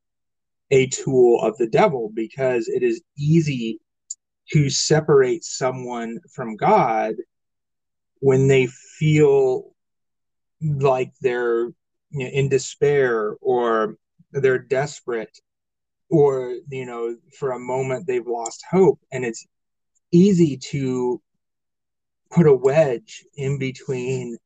a 0.70 0.86
tool 0.88 1.40
of 1.42 1.56
the 1.58 1.68
devil 1.68 2.10
because 2.14 2.68
it 2.68 2.82
is 2.82 3.02
easy 3.18 3.80
to 4.52 4.70
separate 4.70 5.44
someone 5.44 6.18
from 6.32 6.56
God 6.56 7.14
when 8.20 8.48
they 8.48 8.66
feel 8.66 9.74
like 10.60 11.12
they're 11.20 11.66
you 12.10 12.24
know, 12.24 12.26
in 12.26 12.48
despair 12.48 13.36
or 13.40 13.96
they're 14.32 14.58
desperate 14.58 15.38
or 16.08 16.56
you 16.68 16.84
know 16.84 17.16
for 17.38 17.52
a 17.52 17.58
moment 17.58 18.06
they've 18.06 18.26
lost 18.26 18.64
hope. 18.70 19.00
And 19.12 19.24
it's 19.24 19.46
easy 20.12 20.56
to 20.56 21.20
put 22.30 22.46
a 22.46 22.54
wedge 22.54 23.24
in 23.36 23.58
between 23.58 24.36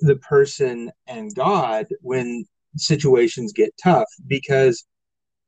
the 0.00 0.16
person 0.16 0.90
and 1.06 1.34
God 1.34 1.86
when 2.00 2.44
situations 2.76 3.52
get 3.52 3.74
tough 3.82 4.08
because 4.26 4.84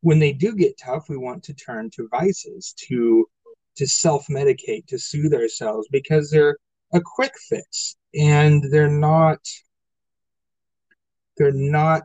when 0.01 0.19
they 0.19 0.33
do 0.33 0.55
get 0.57 0.79
tough 0.83 1.09
we 1.09 1.17
want 1.17 1.45
to 1.45 1.55
turn 1.55 1.91
to 1.91 2.09
vices 2.11 2.75
to 2.89 3.27
to 3.77 3.87
self-medicate 3.87 4.87
to 4.87 4.99
soothe 4.99 5.33
ourselves 5.33 5.87
because 5.93 6.31
they're 6.31 6.57
a 6.93 7.01
quick 7.01 7.33
fix 7.49 7.97
and 8.15 8.65
they're 8.73 8.91
not 8.91 9.39
they're 11.37 11.53
not 11.53 12.05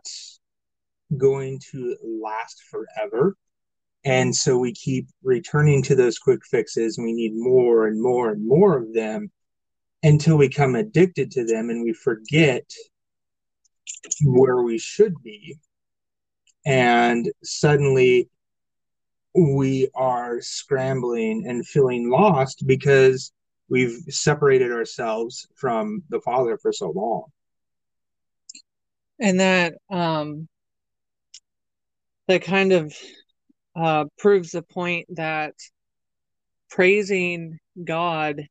going 1.17 1.59
to 1.71 1.97
last 2.03 2.63
forever. 2.69 3.35
And 4.05 4.35
so 4.35 4.57
we 4.57 4.71
keep 4.71 5.07
returning 5.23 5.81
to 5.83 5.95
those 5.95 6.19
quick 6.19 6.41
fixes 6.49 6.97
and 6.97 7.05
we 7.05 7.13
need 7.13 7.33
more 7.35 7.87
and 7.87 8.01
more 8.01 8.31
and 8.31 8.47
more 8.47 8.77
of 8.77 8.93
them 8.93 9.31
until 10.05 10.37
we 10.37 10.47
become 10.47 10.75
addicted 10.75 11.31
to 11.31 11.43
them 11.43 11.71
and 11.71 11.83
we 11.83 11.91
forget 11.91 12.63
where 14.23 14.61
we 14.61 14.77
should 14.77 15.15
be. 15.23 15.57
And 16.63 17.27
suddenly 17.43 18.29
we 19.33 19.89
are 19.95 20.41
scrambling 20.41 21.45
and 21.47 21.67
feeling 21.67 22.11
lost 22.11 22.67
because 22.67 23.31
we've 23.67 23.97
separated 24.09 24.71
ourselves 24.71 25.47
from 25.55 26.03
the 26.09 26.21
Father 26.21 26.59
for 26.59 26.71
so 26.71 26.91
long. 26.91 27.23
And 29.19 29.39
that 29.39 29.73
um 29.89 30.47
that 32.27 32.43
kind 32.43 32.73
of 32.73 32.93
uh 33.75 34.05
proves 34.19 34.51
the 34.51 34.61
point 34.61 35.07
that 35.15 35.55
praising 36.69 37.57
God 37.83 38.47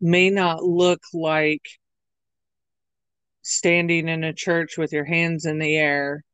may 0.00 0.30
not 0.30 0.62
look 0.62 1.00
like 1.12 1.62
standing 3.42 4.08
in 4.08 4.24
a 4.24 4.32
church 4.32 4.76
with 4.78 4.92
your 4.92 5.04
hands 5.04 5.44
in 5.44 5.58
the 5.58 5.76
air. 5.76 6.24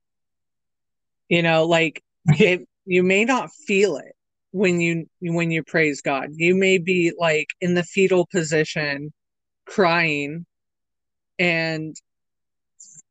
You 1.28 1.42
know, 1.42 1.66
like 1.66 2.02
it, 2.26 2.66
you 2.84 3.02
may 3.02 3.24
not 3.24 3.50
feel 3.66 3.96
it 3.96 4.14
when 4.52 4.80
you 4.80 5.06
when 5.20 5.50
you 5.50 5.62
praise 5.62 6.00
God. 6.00 6.30
You 6.32 6.54
may 6.54 6.78
be 6.78 7.12
like 7.18 7.48
in 7.60 7.74
the 7.74 7.84
fetal 7.84 8.26
position 8.32 9.12
crying 9.66 10.44
and 11.38 11.96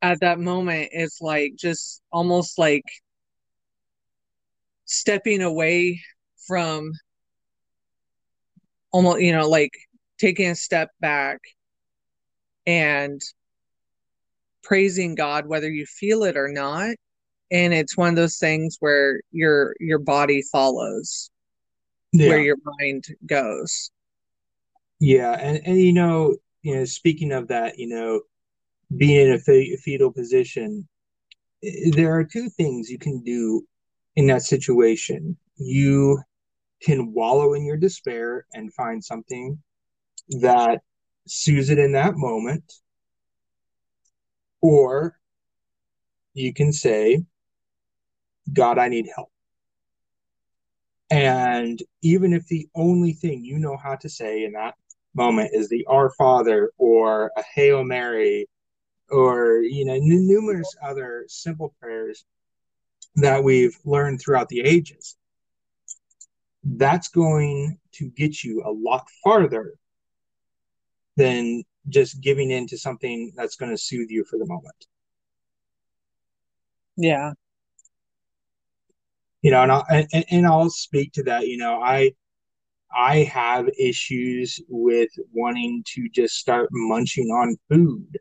at 0.01 0.19
that 0.21 0.39
moment 0.39 0.89
it's 0.91 1.21
like 1.21 1.53
just 1.57 2.01
almost 2.12 2.57
like 2.57 2.83
stepping 4.85 5.41
away 5.41 6.01
from 6.47 6.91
almost 8.91 9.21
you 9.21 9.31
know 9.31 9.47
like 9.47 9.71
taking 10.19 10.49
a 10.49 10.55
step 10.55 10.89
back 10.99 11.39
and 12.65 13.21
praising 14.63 15.15
God 15.15 15.47
whether 15.47 15.69
you 15.69 15.86
feel 15.86 16.23
it 16.23 16.38
or 16.38 16.49
not. 16.49 16.95
And 17.51 17.73
it's 17.73 17.97
one 17.97 18.10
of 18.10 18.15
those 18.15 18.38
things 18.38 18.77
where 18.79 19.21
your 19.32 19.75
your 19.79 19.99
body 19.99 20.43
follows 20.51 21.32
yeah. 22.13 22.29
where 22.29 22.41
your 22.41 22.58
mind 22.79 23.05
goes. 23.25 23.91
Yeah 24.99 25.32
and 25.32 25.62
and 25.65 25.79
you 25.79 25.93
know 25.93 26.36
you 26.62 26.75
know 26.75 26.86
speaking 26.86 27.32
of 27.32 27.47
that 27.47 27.79
you 27.79 27.88
know 27.88 28.21
being 28.95 29.27
in 29.27 29.34
a 29.34 29.77
fetal 29.77 30.12
position 30.12 30.88
there 31.91 32.13
are 32.17 32.23
two 32.23 32.49
things 32.49 32.89
you 32.89 32.97
can 32.97 33.21
do 33.23 33.63
in 34.15 34.27
that 34.27 34.43
situation. 34.43 35.38
You 35.58 36.21
can 36.82 37.13
wallow 37.13 37.53
in 37.53 37.65
your 37.65 37.77
despair 37.77 38.45
and 38.53 38.73
find 38.73 39.03
something 39.03 39.62
that 40.30 40.82
it 41.70 41.80
in 41.80 41.94
that 41.94 42.15
moment. 42.15 42.63
Or 44.62 45.18
you 46.34 46.54
can 46.54 46.72
say, 46.72 47.24
God, 48.52 48.78
I 48.78 48.89
need 48.89 49.08
help. 49.13 49.32
And 51.12 51.82
even 52.02 52.34
if 52.34 52.46
the 52.48 52.68
only 52.76 53.13
thing 53.13 53.44
you 53.44 53.58
know 53.58 53.78
how 53.78 53.96
to 53.96 54.10
say 54.10 54.44
in 54.44 54.54
that 54.54 54.76
moment 55.15 55.52
is 55.54 55.70
the 55.70 55.86
Our 55.88 56.12
Father 56.12 56.72
or 56.78 57.32
a 57.36 57.44
Hail 57.56 57.84
Mary 57.84 58.48
or, 59.10 59.62
you 59.62 59.86
know, 59.86 59.94
n- 59.94 60.28
numerous 60.28 60.76
other 60.84 61.26
simple 61.28 61.74
prayers 61.82 62.26
that 63.15 63.44
we've 63.44 63.78
learned 63.86 64.22
throughout 64.22 64.50
the 64.50 64.62
ages, 64.62 65.18
that's 66.63 67.08
going 67.08 67.80
to 67.94 68.10
get 68.10 68.44
you 68.44 68.62
a 68.63 68.72
lot 68.72 69.08
farther 69.24 69.74
than 71.19 71.63
just 71.89 72.21
giving 72.21 72.49
in 72.49 72.65
to 72.67 72.77
something 72.77 73.32
that's 73.36 73.58
going 73.58 73.71
to 73.71 73.77
soothe 73.77 74.10
you 74.10 74.23
for 74.23 74.39
the 74.39 74.45
moment. 74.45 74.86
Yeah. 76.95 77.34
You 79.41 79.51
know, 79.51 79.63
and 79.63 79.71
I'll, 79.71 79.86
and, 79.89 80.25
and 80.32 80.47
I'll 80.47 80.69
speak 80.69 81.12
to 81.13 81.23
that. 81.23 81.47
You 81.47 81.58
know, 81.58 81.82
I 81.82 82.12
I 82.91 83.17
have 83.23 83.67
issues 83.77 84.60
with 84.67 85.10
wanting 85.32 85.84
to 85.93 86.10
just 86.10 86.36
start 86.36 86.69
munching 86.71 87.27
on 87.27 87.58
food 87.69 88.17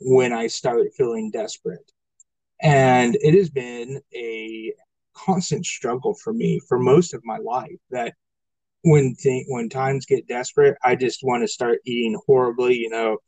when 0.00 0.32
I 0.32 0.46
start 0.46 0.88
feeling 0.96 1.30
desperate. 1.30 1.92
And 2.62 3.16
it 3.20 3.34
has 3.34 3.50
been 3.50 4.00
a 4.14 4.72
constant 5.14 5.64
struggle 5.64 6.14
for 6.14 6.32
me 6.32 6.60
for 6.68 6.78
most 6.78 7.14
of 7.14 7.22
my 7.24 7.38
life 7.38 7.80
that 7.90 8.14
when 8.86 9.16
th- 9.16 9.46
when 9.48 9.68
times 9.68 10.06
get 10.06 10.28
desperate, 10.28 10.76
I 10.84 10.94
just 10.94 11.20
want 11.24 11.42
to 11.42 11.48
start 11.48 11.80
eating 11.84 12.18
horribly. 12.26 12.76
You 12.76 12.88
know, 12.88 13.18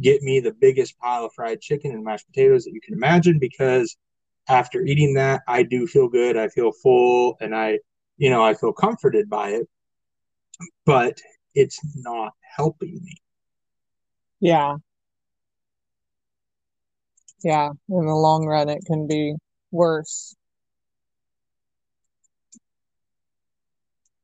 get 0.00 0.22
me 0.22 0.38
the 0.38 0.52
biggest 0.52 0.96
pile 0.98 1.24
of 1.24 1.32
fried 1.34 1.60
chicken 1.60 1.90
and 1.90 2.04
mashed 2.04 2.26
potatoes 2.28 2.64
that 2.64 2.72
you 2.72 2.80
can 2.80 2.94
imagine 2.94 3.38
because 3.40 3.96
after 4.48 4.80
eating 4.82 5.14
that, 5.14 5.42
I 5.48 5.64
do 5.64 5.86
feel 5.88 6.08
good. 6.08 6.36
I 6.36 6.48
feel 6.48 6.70
full, 6.72 7.36
and 7.40 7.54
I 7.54 7.80
you 8.16 8.30
know, 8.30 8.44
I 8.44 8.54
feel 8.54 8.72
comforted 8.72 9.28
by 9.28 9.50
it, 9.50 9.68
but 10.86 11.20
it's 11.54 11.80
not 11.96 12.32
helping 12.56 13.00
me. 13.02 13.14
Yeah. 14.40 14.76
Yeah. 17.42 17.70
In 17.88 18.06
the 18.06 18.14
long 18.14 18.46
run, 18.46 18.68
it 18.68 18.84
can 18.86 19.08
be 19.08 19.34
worse. 19.72 20.36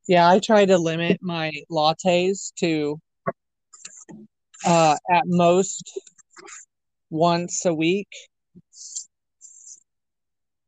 Yeah, 0.06 0.28
I 0.28 0.38
try 0.38 0.66
to 0.66 0.78
limit 0.78 1.18
my 1.22 1.50
lattes 1.70 2.52
to 2.56 3.00
uh, 4.66 4.96
at 5.10 5.22
most 5.26 5.98
once 7.10 7.64
a 7.64 7.72
week 7.74 8.08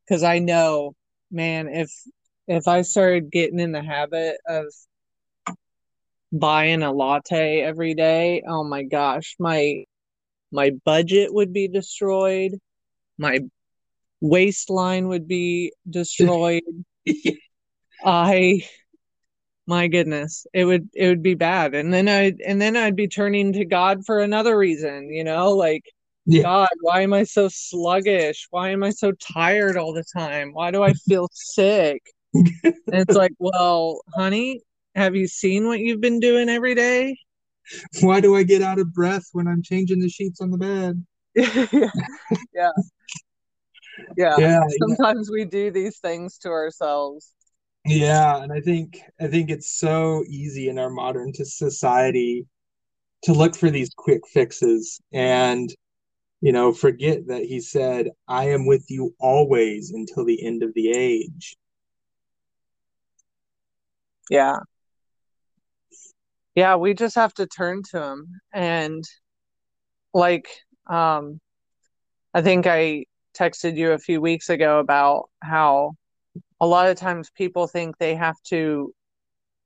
because 0.05 0.23
I 0.23 0.39
know, 0.39 0.93
man, 1.31 1.67
if 1.67 1.91
if 2.47 2.67
I 2.67 2.81
started 2.81 3.31
getting 3.31 3.59
in 3.59 3.73
the 3.73 3.83
habit 3.83 4.37
of 4.47 4.65
buying 6.31 6.81
a 6.81 6.91
latte 6.91 7.61
every 7.61 7.93
day, 7.93 8.43
oh 8.47 8.63
my 8.63 8.83
gosh, 8.83 9.35
my 9.39 9.83
my 10.51 10.71
budget 10.85 11.33
would 11.33 11.53
be 11.53 11.67
destroyed. 11.67 12.53
My 13.17 13.41
waistline 14.21 15.07
would 15.09 15.27
be 15.27 15.73
destroyed. 15.89 16.63
I 18.05 18.61
my 19.67 19.87
goodness, 19.87 20.47
it 20.53 20.65
would 20.65 20.89
it 20.93 21.07
would 21.07 21.21
be 21.21 21.35
bad. 21.35 21.75
And 21.75 21.93
then 21.93 22.07
I 22.07 22.33
and 22.45 22.61
then 22.61 22.77
I'd 22.77 22.95
be 22.95 23.07
turning 23.07 23.53
to 23.53 23.65
God 23.65 24.05
for 24.05 24.19
another 24.19 24.57
reason, 24.57 25.11
you 25.11 25.23
know, 25.23 25.51
like 25.51 25.83
yeah. 26.25 26.43
God, 26.43 26.69
why 26.81 27.01
am 27.01 27.13
I 27.13 27.23
so 27.23 27.49
sluggish? 27.49 28.47
Why 28.49 28.69
am 28.69 28.83
I 28.83 28.89
so 28.89 29.11
tired 29.13 29.77
all 29.77 29.93
the 29.93 30.03
time? 30.15 30.51
Why 30.53 30.71
do 30.71 30.83
I 30.83 30.93
feel 30.93 31.29
sick? 31.33 32.01
and 32.33 32.75
it's 32.91 33.15
like, 33.15 33.31
well, 33.39 34.01
honey, 34.15 34.61
have 34.95 35.15
you 35.15 35.27
seen 35.27 35.67
what 35.67 35.79
you've 35.79 36.01
been 36.01 36.19
doing 36.19 36.49
every 36.49 36.75
day? 36.75 37.17
Why 38.01 38.21
do 38.21 38.35
I 38.35 38.43
get 38.43 38.61
out 38.61 38.79
of 38.79 38.93
breath 38.93 39.25
when 39.33 39.47
I'm 39.47 39.61
changing 39.61 39.99
the 39.99 40.09
sheets 40.09 40.41
on 40.41 40.51
the 40.51 40.57
bed? 40.57 41.05
yeah. 41.35 41.89
yeah. 42.53 42.69
Yeah. 44.15 44.35
Yeah. 44.37 44.59
Sometimes 44.79 45.29
we 45.31 45.45
do 45.45 45.71
these 45.71 45.97
things 45.99 46.37
to 46.39 46.49
ourselves. 46.49 47.33
Yeah, 47.87 48.43
and 48.43 48.51
I 48.51 48.59
think 48.59 48.99
I 49.19 49.27
think 49.27 49.49
it's 49.49 49.79
so 49.79 50.23
easy 50.27 50.69
in 50.69 50.77
our 50.77 50.89
modern 50.89 51.33
society 51.33 52.45
to 53.23 53.33
look 53.33 53.55
for 53.55 53.69
these 53.69 53.91
quick 53.95 54.27
fixes 54.27 55.01
and 55.13 55.73
you 56.41 56.51
know, 56.51 56.71
forget 56.71 57.27
that 57.27 57.43
he 57.43 57.59
said, 57.59 58.09
I 58.27 58.49
am 58.49 58.65
with 58.67 58.85
you 58.89 59.15
always 59.19 59.91
until 59.91 60.25
the 60.25 60.45
end 60.45 60.63
of 60.63 60.73
the 60.75 60.91
age. 60.91 61.55
Yeah. 64.29 64.57
Yeah, 66.55 66.75
we 66.75 66.93
just 66.93 67.15
have 67.15 67.33
to 67.35 67.47
turn 67.47 67.81
to 67.91 68.01
him. 68.01 68.39
And 68.53 69.03
like, 70.13 70.47
um, 70.87 71.39
I 72.33 72.41
think 72.41 72.67
I 72.67 73.05
texted 73.37 73.77
you 73.77 73.91
a 73.91 73.99
few 73.99 74.21
weeks 74.21 74.49
ago 74.49 74.79
about 74.79 75.29
how 75.41 75.93
a 76.59 76.67
lot 76.67 76.89
of 76.89 76.97
times 76.97 77.29
people 77.35 77.67
think 77.67 77.97
they 77.97 78.15
have 78.15 78.35
to 78.49 78.93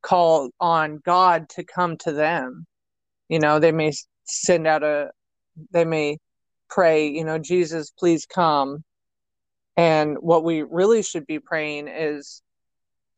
call 0.01 0.49
on 0.60 0.99
God 1.06 1.49
to 1.49 1.63
come 1.63 1.97
to 1.97 2.12
them. 2.12 2.65
You 3.30 3.39
know, 3.39 3.60
they 3.60 3.71
may 3.71 3.93
send 4.25 4.67
out 4.67 4.84
a, 4.84 5.12
they 5.71 5.86
may 5.86 6.17
pray, 6.69 7.08
you 7.08 7.23
know, 7.23 7.38
Jesus, 7.38 7.91
please 7.91 8.25
come. 8.25 8.84
And 9.77 10.17
what 10.19 10.43
we 10.43 10.63
really 10.63 11.01
should 11.04 11.25
be 11.25 11.39
praying 11.39 11.88
is 11.88 12.41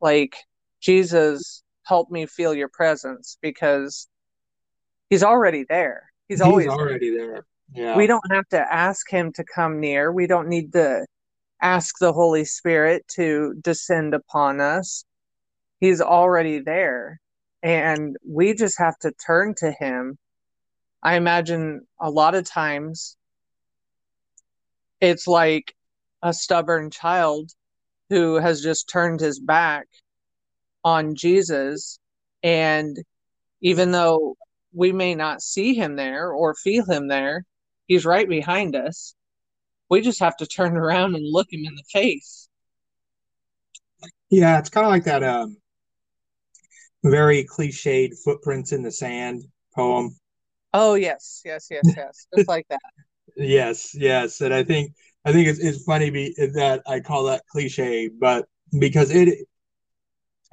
like, 0.00 0.36
Jesus, 0.80 1.62
help 1.84 2.10
me 2.10 2.26
feel 2.26 2.54
your 2.54 2.68
presence 2.68 3.38
because 3.42 4.08
he's 5.10 5.22
already 5.22 5.64
there. 5.68 6.10
He's, 6.28 6.38
he's 6.38 6.46
always 6.46 6.68
already 6.68 7.16
there. 7.16 7.44
Yeah. 7.74 7.96
We 7.96 8.06
don't 8.06 8.22
have 8.30 8.48
to 8.50 8.60
ask 8.60 9.10
him 9.10 9.32
to 9.32 9.44
come 9.44 9.80
near. 9.80 10.12
We 10.12 10.26
don't 10.26 10.48
need 10.48 10.72
to 10.74 11.04
ask 11.60 11.98
the 11.98 12.12
Holy 12.12 12.44
Spirit 12.44 13.06
to 13.16 13.54
descend 13.60 14.14
upon 14.14 14.60
us. 14.60 15.04
He's 15.80 16.00
already 16.00 16.60
there. 16.60 17.20
And 17.62 18.16
we 18.26 18.54
just 18.54 18.78
have 18.78 18.98
to 18.98 19.12
turn 19.12 19.54
to 19.58 19.72
him. 19.72 20.18
I 21.02 21.16
imagine 21.16 21.86
a 22.00 22.10
lot 22.10 22.34
of 22.34 22.44
times 22.44 23.16
it's 25.00 25.26
like 25.26 25.74
a 26.22 26.32
stubborn 26.32 26.90
child 26.90 27.50
who 28.10 28.36
has 28.36 28.62
just 28.62 28.88
turned 28.88 29.20
his 29.20 29.40
back 29.40 29.86
on 30.82 31.14
Jesus. 31.14 31.98
And 32.42 32.96
even 33.60 33.90
though 33.90 34.36
we 34.72 34.92
may 34.92 35.14
not 35.14 35.42
see 35.42 35.74
him 35.74 35.96
there 35.96 36.30
or 36.32 36.54
feel 36.54 36.84
him 36.84 37.08
there, 37.08 37.44
he's 37.86 38.04
right 38.04 38.28
behind 38.28 38.76
us. 38.76 39.14
We 39.90 40.00
just 40.00 40.20
have 40.20 40.36
to 40.38 40.46
turn 40.46 40.76
around 40.76 41.14
and 41.14 41.24
look 41.24 41.52
him 41.52 41.64
in 41.64 41.74
the 41.74 41.84
face. 41.92 42.48
Yeah, 44.30 44.58
it's 44.58 44.70
kind 44.70 44.86
of 44.86 44.90
like 44.90 45.04
that 45.04 45.22
um, 45.22 45.56
very 47.04 47.44
cliched 47.44 48.14
footprints 48.24 48.72
in 48.72 48.82
the 48.82 48.90
sand 48.90 49.44
poem. 49.74 50.16
Oh 50.72 50.94
yes, 50.94 51.42
yes, 51.44 51.68
yes, 51.70 51.84
yes, 51.96 52.26
just 52.34 52.48
like 52.48 52.66
that. 52.68 52.80
Yes, 53.36 53.96
yes, 53.96 54.40
and 54.42 54.54
I 54.54 54.62
think 54.62 54.92
I 55.24 55.32
think 55.32 55.48
it's, 55.48 55.58
it's 55.58 55.82
funny 55.82 56.10
be, 56.10 56.34
that 56.36 56.82
I 56.86 57.00
call 57.00 57.24
that 57.24 57.42
cliche, 57.50 58.08
but 58.08 58.46
because 58.78 59.10
it 59.10 59.48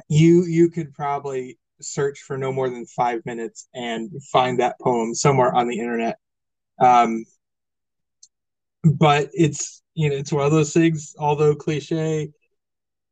you 0.09 0.45
you 0.45 0.69
could 0.69 0.93
probably 0.93 1.59
search 1.79 2.21
for 2.21 2.37
no 2.37 2.51
more 2.51 2.69
than 2.69 2.85
five 2.85 3.25
minutes 3.25 3.67
and 3.73 4.09
find 4.31 4.59
that 4.59 4.79
poem 4.79 5.13
somewhere 5.13 5.53
on 5.53 5.67
the 5.67 5.79
internet. 5.79 6.17
Um, 6.79 7.25
but 8.83 9.29
it's 9.33 9.81
you 9.93 10.09
know 10.09 10.15
it's 10.15 10.31
one 10.31 10.45
of 10.45 10.51
those 10.51 10.73
things. 10.73 11.15
Although 11.17 11.55
cliche, 11.55 12.31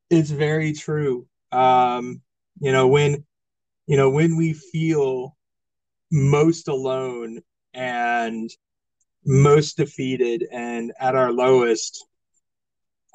it's 0.10 0.32
very 0.32 0.74
true. 0.74 1.28
Um, 1.52 2.22
you 2.60 2.72
know 2.72 2.88
when 2.88 3.26
you 3.88 3.98
know 3.98 4.10
when 4.10 4.38
we 4.38 4.54
feel 4.54 5.36
most 6.12 6.68
alone 6.68 7.42
and 7.74 8.50
most 9.26 9.78
defeated 9.78 10.46
and 10.52 10.92
at 11.00 11.16
our 11.16 11.32
lowest, 11.32 12.06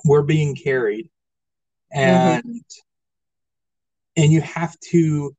we're 0.05 0.23
being 0.23 0.55
carried. 0.55 1.11
And 1.93 2.45
mm-hmm. 2.45 4.23
and 4.23 4.33
you 4.33 4.41
have 4.41 4.79
to 4.91 5.35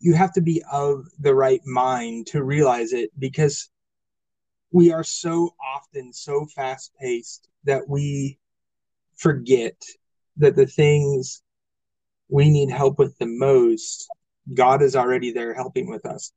you 0.00 0.14
have 0.14 0.32
to 0.32 0.40
be 0.40 0.62
of 0.70 1.06
the 1.18 1.34
right 1.34 1.60
mind 1.66 2.28
to 2.28 2.42
realize 2.42 2.92
it 2.92 3.10
because 3.18 3.68
we 4.72 4.92
are 4.92 5.04
so 5.04 5.54
often 5.74 6.12
so 6.12 6.46
fast 6.54 6.92
paced 7.00 7.48
that 7.64 7.88
we 7.88 8.38
forget 9.16 9.74
that 10.36 10.56
the 10.56 10.66
things 10.66 11.42
we 12.28 12.48
need 12.50 12.70
help 12.70 12.98
with 12.98 13.16
the 13.18 13.26
most 13.26 14.08
god 14.54 14.82
is 14.82 14.96
already 14.96 15.32
there 15.32 15.54
helping 15.54 15.88
with 15.88 16.06
us. 16.06 16.32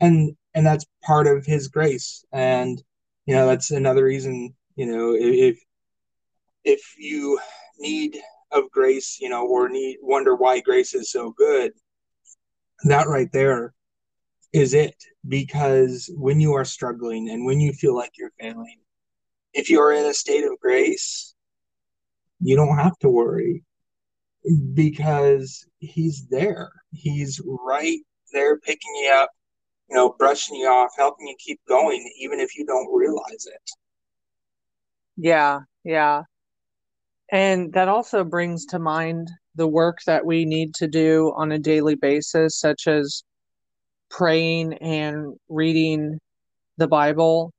And 0.00 0.36
and 0.54 0.66
that's 0.66 0.86
part 1.02 1.26
of 1.26 1.44
his 1.44 1.68
grace. 1.68 2.24
And 2.32 2.82
you 3.28 3.34
know 3.34 3.46
that's 3.46 3.70
another 3.70 4.04
reason 4.04 4.54
you 4.74 4.86
know 4.86 5.14
if 5.14 5.58
if 6.64 6.80
you 6.96 7.38
need 7.78 8.18
of 8.52 8.70
grace 8.70 9.18
you 9.20 9.28
know 9.28 9.46
or 9.46 9.68
need 9.68 9.98
wonder 10.00 10.34
why 10.34 10.60
grace 10.60 10.94
is 10.94 11.12
so 11.12 11.30
good 11.36 11.72
that 12.84 13.06
right 13.06 13.30
there 13.32 13.74
is 14.52 14.74
it 14.74 14.94
because 15.26 16.10
when 16.16 16.40
you 16.40 16.54
are 16.54 16.64
struggling 16.64 17.28
and 17.30 17.44
when 17.44 17.60
you 17.60 17.72
feel 17.72 17.94
like 17.94 18.12
you're 18.16 18.32
failing 18.40 18.78
if 19.52 19.68
you 19.68 19.80
are 19.80 19.92
in 19.92 20.06
a 20.06 20.14
state 20.14 20.44
of 20.44 20.58
grace 20.60 21.34
you 22.40 22.56
don't 22.56 22.78
have 22.78 22.96
to 22.98 23.08
worry 23.08 23.62
because 24.74 25.66
he's 25.78 26.26
there 26.28 26.70
he's 26.92 27.40
right 27.44 28.00
there 28.32 28.58
picking 28.58 28.94
you 29.02 29.10
up 29.12 29.30
you 29.88 29.96
know, 29.96 30.14
brushing 30.18 30.56
you 30.56 30.68
off, 30.68 30.90
helping 30.96 31.26
you 31.26 31.34
keep 31.38 31.60
going, 31.66 32.10
even 32.20 32.40
if 32.40 32.56
you 32.56 32.66
don't 32.66 32.92
realize 32.94 33.46
it. 33.46 33.70
Yeah, 35.16 35.60
yeah. 35.84 36.22
And 37.30 37.72
that 37.72 37.88
also 37.88 38.24
brings 38.24 38.66
to 38.66 38.78
mind 38.78 39.30
the 39.54 39.66
work 39.66 39.98
that 40.06 40.24
we 40.24 40.44
need 40.44 40.74
to 40.76 40.86
do 40.86 41.32
on 41.36 41.52
a 41.52 41.58
daily 41.58 41.94
basis, 41.94 42.58
such 42.58 42.86
as 42.86 43.22
praying 44.10 44.74
and 44.74 45.36
reading 45.48 46.18
the 46.76 46.88
Bible, 46.88 47.52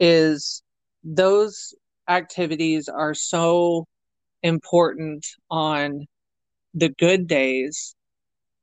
is 0.00 0.62
those 1.04 1.74
activities 2.08 2.88
are 2.88 3.14
so 3.14 3.86
important 4.42 5.26
on 5.50 6.06
the 6.74 6.88
good 6.90 7.26
days 7.26 7.94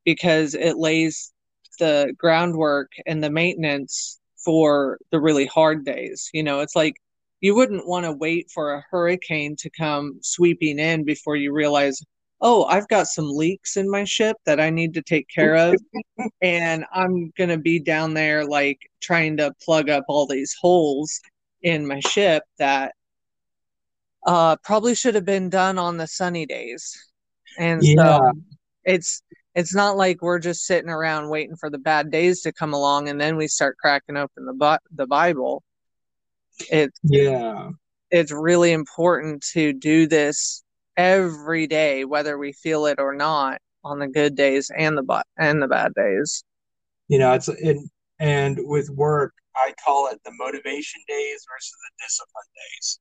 because 0.05 0.53
it 0.53 0.77
lays 0.77 1.31
the 1.79 2.13
groundwork 2.17 2.91
and 3.05 3.23
the 3.23 3.29
maintenance 3.29 4.19
for 4.43 4.97
the 5.11 5.19
really 5.19 5.45
hard 5.45 5.85
days. 5.85 6.29
You 6.33 6.43
know, 6.43 6.59
it's 6.59 6.75
like 6.75 6.95
you 7.41 7.55
wouldn't 7.55 7.87
want 7.87 8.05
to 8.05 8.11
wait 8.11 8.51
for 8.53 8.73
a 8.73 8.83
hurricane 8.89 9.55
to 9.59 9.69
come 9.69 10.19
sweeping 10.21 10.79
in 10.79 11.03
before 11.03 11.35
you 11.35 11.53
realize, 11.53 12.01
oh, 12.43 12.65
I've 12.65 12.89
got 12.89 13.07
some 13.07 13.31
leaks 13.31 13.77
in 13.77 13.89
my 13.89 14.03
ship 14.03 14.35
that 14.45 14.59
I 14.59 14.69
need 14.69 14.93
to 14.95 15.01
take 15.01 15.27
care 15.33 15.55
of. 15.55 15.75
and 16.41 16.85
I'm 16.93 17.31
going 17.37 17.49
to 17.49 17.57
be 17.57 17.79
down 17.79 18.13
there 18.13 18.45
like 18.45 18.79
trying 19.01 19.37
to 19.37 19.53
plug 19.63 19.89
up 19.89 20.03
all 20.09 20.27
these 20.27 20.53
holes 20.59 21.21
in 21.61 21.87
my 21.87 22.01
ship 22.01 22.43
that 22.59 22.93
uh, 24.27 24.57
probably 24.57 24.93
should 24.93 25.15
have 25.15 25.25
been 25.25 25.49
done 25.49 25.79
on 25.79 25.95
the 25.95 26.05
sunny 26.05 26.45
days. 26.45 26.93
And 27.57 27.81
yeah. 27.81 28.17
so 28.17 28.31
it's 28.83 29.23
it's 29.55 29.73
not 29.73 29.95
like 29.95 30.21
we're 30.21 30.39
just 30.39 30.65
sitting 30.65 30.89
around 30.89 31.29
waiting 31.29 31.55
for 31.55 31.69
the 31.69 31.77
bad 31.77 32.11
days 32.11 32.41
to 32.41 32.51
come 32.51 32.73
along 32.73 33.07
and 33.07 33.21
then 33.21 33.37
we 33.37 33.47
start 33.47 33.77
cracking 33.77 34.17
open 34.17 34.45
the 34.45 34.79
the 34.93 35.07
Bible. 35.07 35.63
It's 36.69 36.99
yeah. 37.03 37.69
It's 38.11 38.31
really 38.31 38.73
important 38.73 39.43
to 39.53 39.73
do 39.73 40.07
this 40.07 40.63
every 40.97 41.67
day, 41.67 42.05
whether 42.05 42.37
we 42.37 42.53
feel 42.53 42.85
it 42.85 42.99
or 42.99 43.13
not, 43.13 43.59
on 43.83 43.99
the 43.99 44.07
good 44.07 44.35
days 44.35 44.71
and 44.75 44.97
the 44.97 45.23
and 45.37 45.61
the 45.61 45.67
bad 45.67 45.93
days. 45.95 46.43
You 47.07 47.19
know, 47.19 47.33
it's 47.33 47.47
and 47.47 47.89
and 48.19 48.59
with 48.63 48.89
work, 48.89 49.33
I 49.55 49.73
call 49.83 50.09
it 50.09 50.19
the 50.23 50.31
motivation 50.37 51.01
days 51.07 51.45
versus 51.51 51.75
the 51.83 52.03
discipline 52.03 52.51
days. 52.55 52.99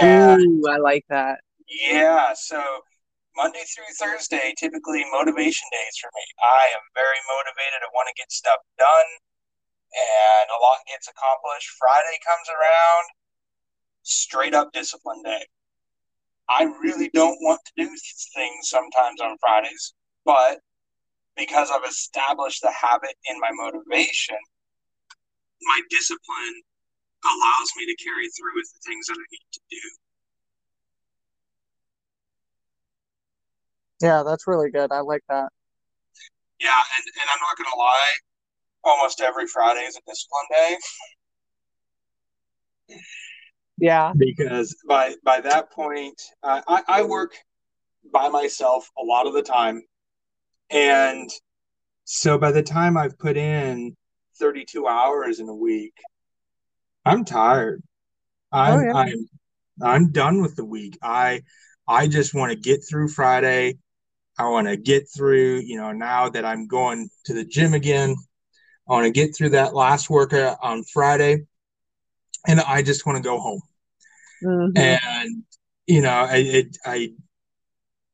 And 0.00 0.64
Ooh, 0.64 0.68
I 0.68 0.78
like 0.78 1.04
that. 1.08 1.40
Yeah, 1.68 2.32
so 2.34 2.62
Monday 3.36 3.62
through 3.68 3.92
Thursday, 3.98 4.54
typically 4.58 5.04
motivation 5.12 5.68
days 5.70 5.96
for 6.00 6.10
me. 6.14 6.24
I 6.42 6.72
am 6.74 6.84
very 6.94 7.20
motivated. 7.28 7.84
I 7.84 7.90
want 7.92 8.08
to 8.08 8.20
get 8.20 8.32
stuff 8.32 8.58
done, 8.78 9.10
and 9.92 10.46
a 10.50 10.58
lot 10.62 10.78
gets 10.88 11.08
accomplished. 11.08 11.70
Friday 11.78 12.18
comes 12.24 12.48
around, 12.48 13.04
straight 14.02 14.54
up 14.54 14.72
discipline 14.72 15.22
day. 15.22 15.46
I 16.58 16.64
really 16.82 17.08
don't 17.14 17.38
want 17.40 17.60
to 17.66 17.72
do 17.84 17.88
things 18.34 18.68
sometimes 18.68 19.20
on 19.20 19.36
Fridays, 19.40 19.94
but 20.24 20.58
because 21.36 21.70
I've 21.70 21.88
established 21.88 22.62
the 22.62 22.72
habit 22.72 23.14
in 23.30 23.38
my 23.38 23.50
motivation, 23.52 24.36
my 25.62 25.80
discipline 25.88 26.62
allows 27.24 27.70
me 27.76 27.86
to 27.86 27.94
carry 28.02 28.28
through 28.30 28.56
with 28.56 28.68
the 28.74 28.80
things 28.90 29.06
that 29.06 29.14
I 29.14 29.26
need 29.30 29.46
to 29.52 29.60
do. 29.70 29.78
Yeah, 34.02 34.24
that's 34.26 34.48
really 34.48 34.70
good. 34.70 34.90
I 34.90 35.00
like 35.00 35.22
that. 35.28 35.52
Yeah, 36.60 36.74
and, 36.74 37.04
and 37.06 37.30
I'm 37.32 37.38
not 37.40 37.56
gonna 37.56 37.80
lie, 37.80 38.10
almost 38.82 39.20
every 39.20 39.46
Friday 39.46 39.82
is 39.82 39.96
a 39.96 40.00
discipline 40.10 40.46
day. 40.50 40.76
Yeah. 43.78 44.12
Because 44.16 44.76
by 44.88 45.14
by 45.24 45.40
that 45.40 45.70
point, 45.70 46.20
uh, 46.42 46.62
I, 46.66 46.82
I 46.88 47.02
work 47.02 47.34
by 48.12 48.28
myself 48.28 48.90
a 48.98 49.04
lot 49.04 49.26
of 49.26 49.34
the 49.34 49.42
time, 49.42 49.82
and 50.70 51.30
so 52.04 52.38
by 52.38 52.52
the 52.52 52.62
time 52.62 52.96
I've 52.96 53.18
put 53.18 53.36
in 53.36 53.96
32 54.38 54.86
hours 54.86 55.40
in 55.40 55.48
a 55.48 55.54
week, 55.54 55.94
I'm 57.04 57.24
tired. 57.24 57.82
I'm 58.50 58.78
oh, 58.78 58.82
yeah. 58.82 58.92
I'm 58.94 59.28
I'm 59.80 60.12
done 60.12 60.42
with 60.42 60.56
the 60.56 60.64
week. 60.64 60.98
I 61.02 61.42
I 61.86 62.08
just 62.08 62.34
want 62.34 62.52
to 62.52 62.58
get 62.58 62.80
through 62.88 63.08
Friday. 63.08 63.78
I 64.38 64.48
want 64.48 64.68
to 64.68 64.76
get 64.76 65.08
through, 65.08 65.60
you 65.60 65.76
know, 65.76 65.92
now 65.92 66.28
that 66.28 66.44
I'm 66.44 66.66
going 66.66 67.10
to 67.24 67.34
the 67.34 67.44
gym 67.44 67.74
again. 67.74 68.14
I 68.88 68.92
want 68.92 69.04
to 69.04 69.10
get 69.10 69.36
through 69.36 69.50
that 69.50 69.74
last 69.74 70.08
workout 70.08 70.56
on 70.62 70.82
Friday 70.82 71.44
and 72.46 72.60
I 72.60 72.82
just 72.82 73.06
want 73.06 73.16
to 73.16 73.22
go 73.22 73.38
home. 73.38 73.60
Mm-hmm. 74.44 74.76
And 74.76 75.44
you 75.86 76.02
know, 76.02 76.10
I 76.10 76.36
it 76.36 76.76
I 76.84 77.10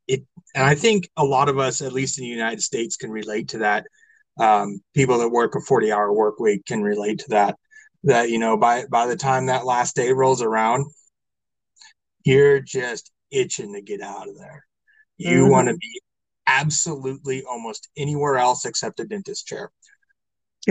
it 0.06 0.24
and 0.54 0.64
I 0.64 0.74
think 0.74 1.08
a 1.16 1.24
lot 1.24 1.48
of 1.48 1.58
us, 1.58 1.82
at 1.82 1.92
least 1.92 2.18
in 2.18 2.24
the 2.24 2.30
United 2.30 2.62
States, 2.62 2.96
can 2.96 3.10
relate 3.10 3.48
to 3.48 3.58
that. 3.58 3.86
Um, 4.38 4.80
people 4.94 5.18
that 5.18 5.28
work 5.28 5.54
a 5.54 5.60
40 5.60 5.92
hour 5.92 6.12
work 6.12 6.40
week 6.40 6.66
can 6.66 6.82
relate 6.82 7.20
to 7.20 7.28
that 7.28 7.56
that 8.04 8.30
you 8.30 8.38
know 8.38 8.56
by 8.56 8.84
by 8.86 9.06
the 9.06 9.16
time 9.16 9.46
that 9.46 9.64
last 9.64 9.96
day 9.96 10.12
rolls 10.12 10.42
around 10.42 10.86
you're 12.24 12.60
just 12.60 13.10
itching 13.30 13.72
to 13.74 13.80
get 13.80 14.00
out 14.00 14.28
of 14.28 14.38
there 14.38 14.64
you 15.16 15.42
mm-hmm. 15.42 15.50
want 15.50 15.68
to 15.68 15.76
be 15.76 16.00
absolutely 16.46 17.42
almost 17.50 17.88
anywhere 17.96 18.36
else 18.36 18.64
except 18.66 19.00
a 19.00 19.04
dentist 19.04 19.46
chair 19.46 19.72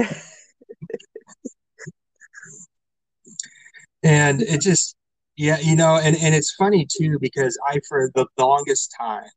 and 4.03 4.41
it 4.41 4.61
just 4.61 4.95
yeah 5.35 5.59
you 5.59 5.75
know 5.75 5.97
and 5.97 6.15
and 6.17 6.35
it's 6.35 6.53
funny 6.53 6.87
too 6.89 7.17
because 7.19 7.57
i 7.69 7.79
for 7.87 8.11
the 8.15 8.25
longest 8.37 8.93
time 8.99 9.29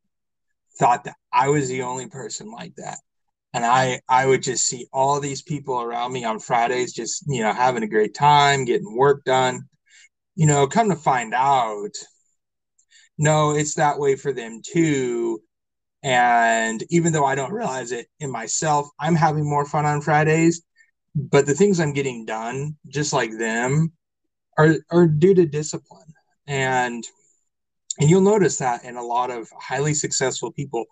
thought 0.79 1.05
that 1.05 1.17
i 1.33 1.49
was 1.49 1.69
the 1.69 1.83
only 1.83 2.09
person 2.09 2.51
like 2.51 2.75
that 2.77 2.99
and 3.57 3.65
I 3.65 4.01
I 4.07 4.27
would 4.27 4.43
just 4.43 4.67
see 4.67 4.87
all 4.93 5.19
these 5.19 5.41
people 5.41 5.81
around 5.81 6.13
me 6.13 6.25
on 6.25 6.39
Fridays 6.39 6.93
just 6.93 7.25
you 7.27 7.43
know 7.43 7.55
having 7.55 7.83
a 7.83 7.89
great 7.89 8.15
time, 8.15 8.67
getting 8.67 8.95
work 8.95 9.25
done. 9.25 9.63
You 10.35 10.47
know, 10.47 10.67
come 10.67 10.91
to 10.91 10.97
find 10.97 11.33
out, 11.33 11.93
no, 13.17 13.53
it's 13.57 13.75
that 13.77 13.99
way 13.99 14.17
for 14.17 14.33
them 14.33 14.61
too. 14.63 15.41
And 16.03 16.85
even 16.91 17.13
though 17.15 17.25
I 17.25 17.35
don't 17.35 17.53
realize 17.53 17.93
it 17.93 18.09
in 18.21 18.31
myself, 18.31 18.89
I'm 19.01 19.15
having 19.15 19.49
more 19.49 19.65
fun 19.65 19.87
on 19.87 20.03
Fridays. 20.03 20.63
But 21.15 21.47
the 21.47 21.55
things 21.55 21.81
I'm 21.81 21.95
getting 21.95 22.27
done, 22.27 22.77
just 22.89 23.15
like 23.15 23.31
them, 23.39 23.93
are 24.59 24.77
are 24.91 25.07
due 25.07 25.35
to 25.35 25.47
discipline. 25.47 26.13
And 26.47 27.05
and 27.99 28.11
you'll 28.11 28.21
notice 28.21 28.59
that 28.59 28.85
in 28.85 28.97
a 28.97 29.03
lot 29.03 29.31
of 29.31 29.49
highly 29.59 29.95
successful 29.95 30.53
people 30.53 30.85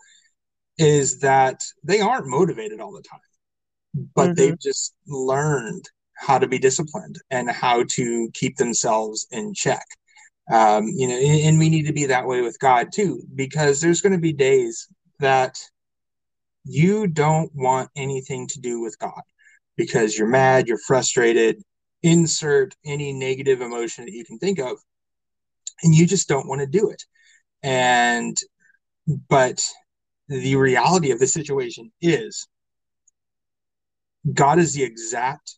is 0.79 1.21
that 1.21 1.61
they 1.85 2.01
aren't 2.01 2.27
motivated 2.27 2.81
all 2.81 2.93
the 2.93 3.03
time, 3.03 3.21
but 4.15 4.31
mm-hmm. 4.31 4.35
they've 4.35 4.61
just 4.61 4.95
learned 5.07 5.85
how 6.17 6.39
to 6.39 6.49
be 6.49 6.59
disciplined 6.59 7.17
and 7.31 7.51
how 7.51 7.85
to 7.91 8.31
keep 8.35 8.57
themselves 8.57 9.27
in 9.31 9.53
check. 9.55 9.85
Um, 10.51 10.89
you 10.89 11.09
know, 11.09 11.17
and, 11.17 11.41
and 11.41 11.59
we 11.59 11.69
need 11.69 11.87
to 11.87 11.93
be 11.93 12.07
that 12.07 12.27
way 12.27 12.41
with 12.41 12.59
God 12.59 12.89
too, 12.93 13.23
because 13.35 13.81
there's 13.81 14.01
going 14.01 14.13
to 14.13 14.19
be 14.19 14.33
days 14.33 14.89
that 15.21 15.59
you 16.65 17.07
don't 17.07 17.51
want 17.55 17.91
anything 17.97 18.47
to 18.49 18.61
do 18.61 18.81
with 18.81 18.99
God 18.99 19.23
because 19.77 20.17
you're 20.17 20.29
mad, 20.29 20.67
you're 20.67 20.79
frustrated, 20.79 21.63
insert 22.05 22.77
any 22.85 23.13
negative 23.13 23.61
emotion 23.61 24.05
that 24.05 24.13
you 24.13 24.25
can 24.25 24.39
think 24.39 24.61
of, 24.61 24.79
and 25.83 25.95
you 25.95 26.07
just 26.07 26.29
don't 26.29 26.47
want 26.47 26.61
to 26.61 26.67
do 26.67 26.91
it. 26.91 27.03
And, 27.63 28.39
but 29.29 29.67
the 30.29 30.57
reality 30.57 31.11
of 31.11 31.19
the 31.19 31.27
situation 31.27 31.91
is 32.01 32.47
God 34.33 34.59
is 34.59 34.75
the 34.75 34.85
exact 34.85 35.57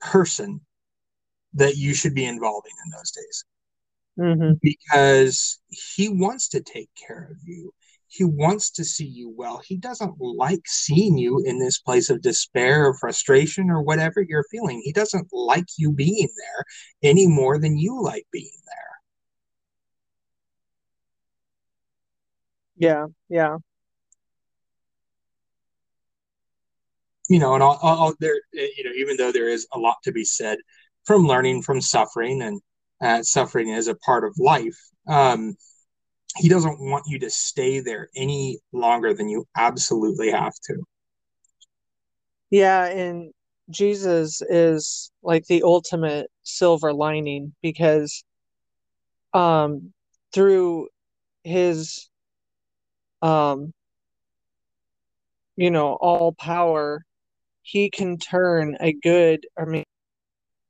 person 0.00 0.60
that 1.54 1.76
you 1.76 1.94
should 1.94 2.14
be 2.14 2.24
involving 2.24 2.72
in 2.84 2.90
those 2.92 3.10
days 3.10 3.44
mm-hmm. 4.18 4.52
because 4.62 5.58
he 5.68 6.08
wants 6.08 6.48
to 6.50 6.60
take 6.60 6.90
care 6.94 7.28
of 7.30 7.36
you. 7.44 7.72
He 8.12 8.24
wants 8.24 8.70
to 8.72 8.84
see 8.84 9.06
you 9.06 9.32
well. 9.34 9.62
He 9.64 9.76
doesn't 9.76 10.14
like 10.18 10.62
seeing 10.66 11.16
you 11.16 11.44
in 11.46 11.60
this 11.60 11.78
place 11.78 12.10
of 12.10 12.20
despair 12.22 12.86
or 12.86 12.94
frustration 12.94 13.70
or 13.70 13.82
whatever 13.82 14.20
you're 14.20 14.44
feeling. 14.50 14.82
He 14.84 14.92
doesn't 14.92 15.28
like 15.32 15.66
you 15.78 15.92
being 15.92 16.28
there 16.36 16.64
any 17.04 17.28
more 17.28 17.58
than 17.58 17.78
you 17.78 18.02
like 18.02 18.26
being 18.32 18.50
there. 18.66 18.90
Yeah, 22.76 23.06
yeah. 23.28 23.58
You 27.28 27.38
know, 27.38 27.54
and 27.54 27.62
I'll, 27.62 27.78
I'll, 27.80 28.14
there, 28.18 28.40
you 28.52 28.84
know, 28.84 28.92
even 28.96 29.16
though 29.16 29.30
there 29.30 29.48
is 29.48 29.68
a 29.72 29.78
lot 29.78 29.98
to 30.02 30.10
be 30.10 30.24
said 30.24 30.58
from 31.04 31.28
learning 31.28 31.62
from 31.62 31.80
suffering, 31.80 32.42
and 32.42 32.60
uh, 33.00 33.22
suffering 33.22 33.68
is 33.68 33.86
a 33.86 33.94
part 33.94 34.24
of 34.24 34.34
life. 34.36 34.76
Um, 35.06 35.54
he 36.36 36.48
doesn't 36.48 36.80
want 36.80 37.04
you 37.06 37.18
to 37.20 37.30
stay 37.30 37.80
there 37.80 38.08
any 38.16 38.58
longer 38.72 39.14
than 39.14 39.28
you 39.28 39.46
absolutely 39.56 40.30
have 40.30 40.54
to. 40.64 40.76
Yeah, 42.50 42.86
and 42.86 43.32
Jesus 43.70 44.42
is 44.42 45.10
like 45.22 45.46
the 45.46 45.62
ultimate 45.62 46.30
silver 46.42 46.92
lining 46.92 47.54
because 47.62 48.24
um 49.32 49.92
through 50.32 50.88
his 51.44 52.08
um 53.22 53.72
you 55.56 55.70
know 55.70 55.92
all 56.00 56.32
power 56.32 57.04
he 57.62 57.90
can 57.90 58.18
turn 58.18 58.76
a 58.80 58.92
good 58.92 59.46
i 59.56 59.64
mean 59.64 59.84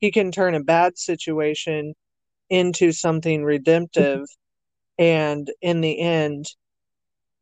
he 0.01 0.11
can 0.11 0.31
turn 0.31 0.55
a 0.55 0.63
bad 0.63 0.99
situation 0.99 1.95
into 2.51 2.93
something 2.93 3.45
redemptive 3.45 4.27
and 5.01 5.51
in 5.63 5.83
the 5.83 6.01
end 6.01 6.47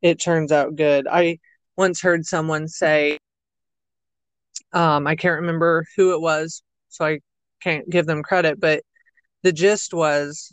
it 0.03 0.21
turns 0.21 0.53
out 0.53 0.77
good 0.77 1.07
i 1.11 1.38
once 1.77 2.01
heard 2.03 2.25
someone 2.27 2.68
say 2.68 3.18
um 4.73 5.07
i 5.07 5.16
can't 5.16 5.40
remember 5.40 5.85
who 5.97 6.14
it 6.14 6.21
was 6.21 6.62
so 6.88 7.05
i 7.05 7.21
can't 7.62 7.90
give 7.90 8.07
them 8.07 8.23
credit 8.23 8.61
but 8.61 8.83
the 9.42 9.53
gist 9.53 9.94
was 9.94 10.53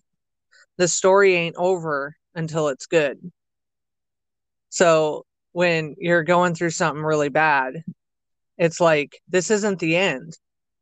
the 0.77 0.87
story 0.87 1.35
ain't 1.35 1.55
over 1.57 2.15
until 2.35 2.69
it's 2.69 2.87
good 2.87 3.19
So 4.69 5.25
when 5.53 5.95
you're 5.99 6.23
going 6.23 6.55
through 6.55 6.71
something 6.71 7.03
really 7.03 7.29
bad, 7.29 7.83
it's 8.57 8.81
like 8.81 9.21
this 9.29 9.51
isn't 9.51 9.79
the 9.79 9.95
end. 9.97 10.37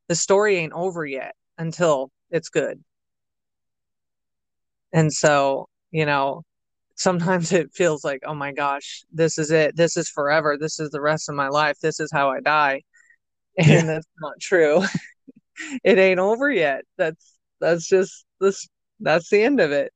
The 0.09 0.15
story 0.15 0.57
ain't 0.57 0.73
over 0.73 1.05
yet 1.05 1.35
until 1.57 2.11
it's 2.31 2.49
good. 2.49 2.83
And 4.93 5.11
so, 5.11 5.67
you 5.93 6.05
know, 6.05 6.43
sometimes 6.95 7.51
it 7.53 7.71
feels 7.73 8.03
like, 8.03 8.23
oh 8.25 8.35
my 8.35 8.51
gosh, 8.51 9.03
this 9.13 9.37
is 9.37 9.51
it. 9.51 9.77
This 9.77 9.95
is 9.95 10.09
forever. 10.09 10.57
This 10.59 10.79
is 10.79 10.89
the 10.89 11.01
rest 11.01 11.29
of 11.29 11.35
my 11.35 11.47
life. 11.47 11.77
This 11.81 12.01
is 12.01 12.11
how 12.11 12.29
I 12.29 12.41
die. 12.41 12.81
And 13.57 13.67
yeah. 13.67 13.83
that's 13.83 14.07
not 14.19 14.33
true. 14.41 14.83
it 15.83 15.97
ain't 15.97 16.19
over 16.19 16.49
yet. 16.49 16.83
That's 16.97 17.37
that's 17.61 17.87
just 17.87 18.25
this 18.41 18.67
that's 18.99 19.29
the 19.29 19.43
end 19.43 19.59
of 19.59 19.71
it. 19.71 19.93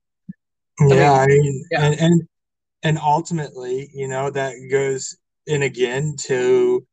Yeah, 0.79 1.11
I 1.11 1.25
mean, 1.25 1.65
yeah. 1.71 1.85
and, 1.85 1.99
and 1.99 2.27
and 2.83 2.99
ultimately, 2.99 3.89
you 3.95 4.07
know, 4.07 4.29
that 4.29 4.53
goes 4.69 5.17
in 5.47 5.63
again 5.63 6.15
to 6.25 6.85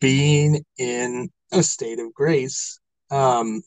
being 0.00 0.64
in 0.78 1.28
a 1.52 1.62
state 1.62 1.98
of 1.98 2.14
grace. 2.14 2.80
Um 3.10 3.60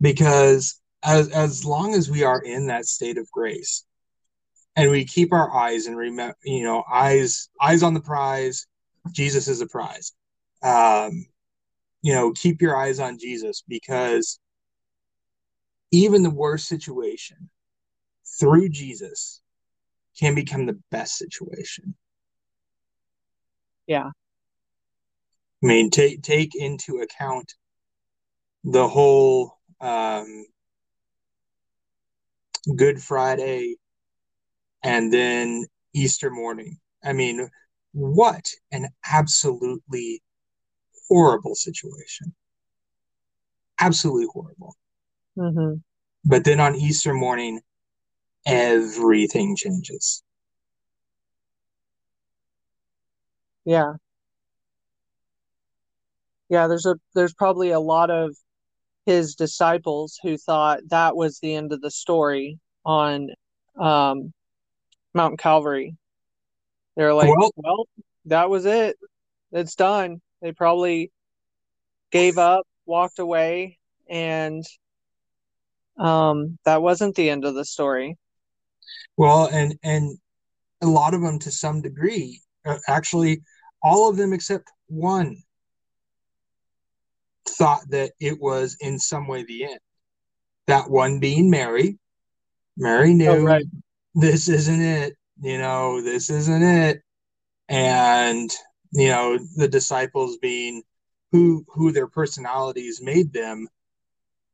because 0.00 0.80
as 1.04 1.28
as 1.28 1.64
long 1.64 1.94
as 1.94 2.10
we 2.10 2.24
are 2.24 2.40
in 2.42 2.66
that 2.66 2.86
state 2.86 3.18
of 3.18 3.30
grace 3.30 3.84
and 4.76 4.90
we 4.90 5.04
keep 5.04 5.32
our 5.32 5.54
eyes 5.54 5.86
and 5.86 5.96
remember 5.96 6.36
you 6.44 6.62
know 6.62 6.82
eyes 6.90 7.48
eyes 7.60 7.82
on 7.82 7.94
the 7.94 8.00
prize 8.00 8.66
jesus 9.12 9.48
is 9.48 9.60
a 9.60 9.66
prize. 9.66 10.12
Um 10.62 11.26
you 12.02 12.12
know 12.14 12.32
keep 12.32 12.62
your 12.62 12.76
eyes 12.76 13.00
on 13.00 13.18
jesus 13.18 13.62
because 13.68 14.38
even 15.90 16.22
the 16.22 16.30
worst 16.30 16.66
situation 16.66 17.50
through 18.40 18.68
jesus 18.68 19.40
can 20.18 20.34
become 20.34 20.64
the 20.64 20.78
best 20.90 21.16
situation. 21.16 21.94
Yeah. 23.86 24.06
I 25.62 25.66
mean 25.66 25.90
take 25.90 26.22
take 26.22 26.54
into 26.54 27.00
account 27.00 27.52
the 28.64 28.88
whole 28.88 29.58
um 29.80 30.46
Good 32.76 33.02
Friday, 33.02 33.76
and 34.82 35.12
then 35.12 35.66
Easter 35.94 36.30
morning. 36.30 36.78
I 37.02 37.12
mean, 37.12 37.48
what 37.92 38.44
an 38.72 38.88
absolutely 39.10 40.22
horrible 41.08 41.54
situation. 41.54 42.34
Absolutely 43.80 44.26
horrible. 44.32 44.76
Mm-hmm. 45.36 45.74
But 46.24 46.44
then 46.44 46.60
on 46.60 46.74
Easter 46.74 47.12
morning, 47.12 47.60
everything 48.46 49.56
changes. 49.56 50.22
Yeah. 53.64 53.94
Yeah, 56.48 56.66
there's 56.66 56.86
a 56.86 56.96
there's 57.14 57.34
probably 57.34 57.70
a 57.70 57.80
lot 57.80 58.10
of 58.10 58.36
his 59.06 59.34
disciples 59.34 60.18
who 60.22 60.36
thought 60.36 60.80
that 60.88 61.16
was 61.16 61.38
the 61.38 61.54
end 61.54 61.72
of 61.72 61.80
the 61.80 61.90
story 61.90 62.58
on 62.84 63.30
um, 63.78 64.32
Mount 65.12 65.38
Calvary. 65.38 65.96
They're 66.96 67.14
like, 67.14 67.36
well, 67.36 67.50
well, 67.56 67.88
that 68.26 68.48
was 68.48 68.66
it. 68.66 68.96
It's 69.52 69.74
done. 69.74 70.20
They 70.40 70.52
probably 70.52 71.10
gave 72.10 72.38
up, 72.38 72.66
walked 72.86 73.18
away, 73.18 73.78
and 74.08 74.64
um, 75.98 76.58
that 76.64 76.82
wasn't 76.82 77.14
the 77.14 77.30
end 77.30 77.44
of 77.44 77.54
the 77.54 77.64
story. 77.64 78.16
Well, 79.16 79.48
and 79.52 79.76
and 79.82 80.18
a 80.82 80.86
lot 80.86 81.14
of 81.14 81.20
them, 81.20 81.38
to 81.40 81.50
some 81.50 81.82
degree, 81.82 82.40
uh, 82.64 82.78
actually, 82.88 83.42
all 83.82 84.08
of 84.08 84.16
them 84.16 84.32
except 84.32 84.70
one 84.86 85.36
thought 87.48 87.82
that 87.90 88.12
it 88.20 88.40
was 88.40 88.76
in 88.80 88.98
some 88.98 89.26
way 89.26 89.44
the 89.44 89.64
end. 89.64 89.80
That 90.66 90.90
one 90.90 91.20
being 91.20 91.50
Mary. 91.50 91.98
Mary 92.76 93.14
knew 93.14 93.28
oh, 93.28 93.42
right. 93.42 93.64
this 94.14 94.48
isn't 94.48 94.80
it. 94.80 95.16
You 95.40 95.58
know, 95.58 96.00
this 96.02 96.30
isn't 96.30 96.62
it. 96.62 97.02
And, 97.68 98.50
you 98.92 99.08
know, 99.08 99.38
the 99.56 99.68
disciples 99.68 100.38
being 100.38 100.82
who 101.32 101.64
who 101.68 101.90
their 101.92 102.06
personalities 102.06 103.00
made 103.02 103.32
them, 103.32 103.68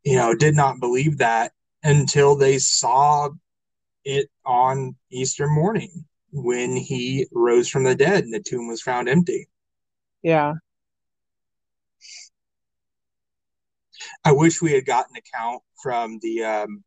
you 0.04 0.16
know, 0.16 0.34
did 0.34 0.54
not 0.54 0.80
believe 0.80 1.18
that 1.18 1.52
until 1.82 2.36
they 2.36 2.58
saw 2.58 3.28
it 4.04 4.30
on 4.44 4.96
Easter 5.10 5.46
morning 5.46 6.04
when 6.32 6.76
he 6.76 7.26
rose 7.32 7.68
from 7.68 7.84
the 7.84 7.94
dead 7.94 8.24
and 8.24 8.32
the 8.32 8.40
tomb 8.40 8.68
was 8.68 8.82
found 8.82 9.08
empty. 9.08 9.48
Yeah. 10.22 10.54
I 14.24 14.32
wish 14.32 14.62
we 14.62 14.72
had 14.72 14.86
gotten 14.86 15.16
a 15.16 15.36
count 15.36 15.62
from 15.82 16.18
the 16.22 16.44
um, 16.44 16.84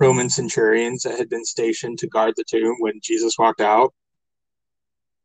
Roman 0.00 0.28
centurions 0.28 1.02
that 1.02 1.18
had 1.18 1.28
been 1.28 1.44
stationed 1.44 1.98
to 1.98 2.08
guard 2.08 2.34
the 2.36 2.44
tomb 2.44 2.76
when 2.80 3.00
Jesus 3.02 3.34
walked 3.38 3.60
out. 3.60 3.94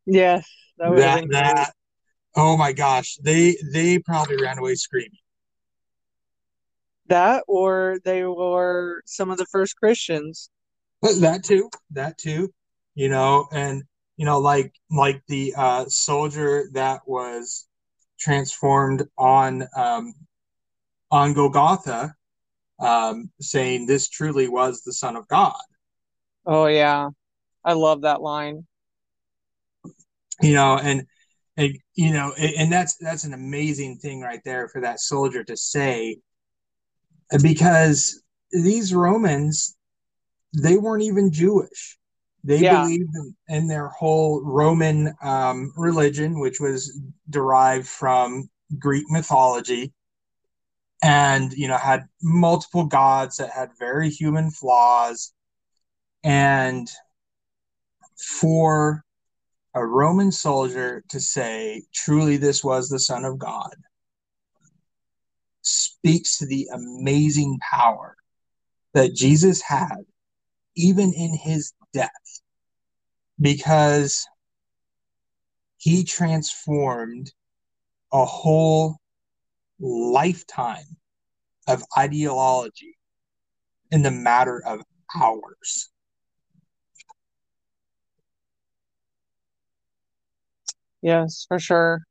Yes, 0.06 0.48
that 0.78 0.96
that, 0.96 1.24
that 1.30 1.72
oh 2.36 2.56
my 2.56 2.72
gosh, 2.72 3.16
they 3.22 3.56
they 3.72 3.98
probably 3.98 4.36
ran 4.36 4.58
away 4.58 4.74
screaming. 4.74 5.18
That 7.06 7.44
or 7.48 7.98
they 8.04 8.24
were 8.24 9.02
some 9.04 9.30
of 9.30 9.38
the 9.38 9.46
first 9.46 9.76
Christians. 9.76 10.50
That 11.02 11.42
too, 11.44 11.70
that 11.90 12.18
too, 12.18 12.52
you 12.94 13.08
know, 13.08 13.48
and 13.52 13.82
you 14.16 14.24
know, 14.24 14.38
like 14.38 14.72
like 14.90 15.22
the 15.28 15.54
uh, 15.56 15.86
soldier 15.88 16.68
that 16.72 17.00
was 17.06 17.66
transformed 18.18 19.08
on 19.16 19.66
um, 19.76 20.14
on 21.10 21.32
Golgotha, 21.32 22.14
um, 22.78 23.30
saying 23.40 23.86
this 23.86 24.08
truly 24.08 24.48
was 24.48 24.82
the 24.82 24.92
Son 24.92 25.16
of 25.16 25.28
God. 25.28 25.60
Oh 26.46 26.66
yeah, 26.66 27.10
I 27.64 27.74
love 27.74 28.02
that 28.02 28.22
line. 28.22 28.66
You 30.40 30.54
know, 30.54 30.78
and 30.78 31.06
and 31.56 31.76
you 31.94 32.12
know, 32.12 32.32
and 32.32 32.72
that's 32.72 32.96
that's 32.96 33.24
an 33.24 33.34
amazing 33.34 33.98
thing 33.98 34.20
right 34.20 34.40
there 34.44 34.68
for 34.68 34.80
that 34.80 35.00
soldier 35.00 35.44
to 35.44 35.56
say, 35.56 36.18
because 37.42 38.22
these 38.52 38.94
Romans, 38.94 39.76
they 40.56 40.76
weren't 40.76 41.02
even 41.02 41.32
Jewish. 41.32 41.98
They 42.42 42.60
yeah. 42.60 42.80
believed 42.82 43.10
in, 43.14 43.36
in, 43.48 43.68
their 43.68 43.88
whole 43.88 44.42
Roman 44.42 45.12
um, 45.22 45.74
religion, 45.76 46.40
which 46.40 46.58
was 46.58 46.98
derived 47.28 47.86
from 47.86 48.48
Greek 48.78 49.04
mythology 49.10 49.92
and 51.02 51.52
you 51.52 51.68
know 51.68 51.76
had 51.76 52.08
multiple 52.22 52.84
gods 52.84 53.36
that 53.36 53.50
had 53.50 53.70
very 53.78 54.10
human 54.10 54.50
flaws. 54.50 55.32
And 56.22 56.90
for 58.18 59.04
a 59.74 59.84
roman 59.84 60.30
soldier 60.30 61.02
to 61.08 61.20
say 61.20 61.82
truly 61.94 62.36
this 62.36 62.62
was 62.62 62.88
the 62.88 62.98
son 62.98 63.24
of 63.24 63.38
god 63.38 63.74
speaks 65.62 66.36
to 66.36 66.46
the 66.46 66.68
amazing 66.74 67.58
power 67.70 68.16
that 68.92 69.14
jesus 69.14 69.62
had 69.62 70.04
even 70.76 71.12
in 71.12 71.34
his 71.34 71.72
death. 71.92 72.10
Because 73.40 74.26
he 75.78 76.04
transformed 76.04 77.32
a 78.12 78.24
whole 78.24 78.96
lifetime 79.80 80.96
of 81.66 81.82
ideology 81.96 82.96
in 83.90 84.02
the 84.02 84.10
matter 84.10 84.62
of 84.64 84.82
hours. 85.20 85.90
Yes, 91.02 91.46
for 91.48 91.58
sure. 91.58 92.02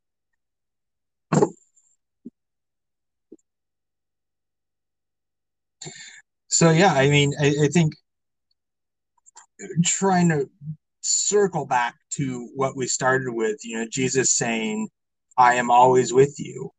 So 6.47 6.71
yeah, 6.71 6.93
I 6.93 7.09
mean, 7.09 7.33
I, 7.39 7.53
I 7.63 7.67
think 7.67 7.93
trying 9.85 10.29
to 10.29 10.49
circle 11.01 11.65
back 11.65 11.95
to 12.11 12.49
what 12.55 12.75
we 12.75 12.87
started 12.87 13.31
with, 13.31 13.59
you 13.63 13.77
know, 13.77 13.87
Jesus 13.89 14.31
saying, 14.31 14.89
I 15.37 15.55
am 15.55 15.69
always 15.69 16.11
with 16.11 16.35
you 16.39 16.71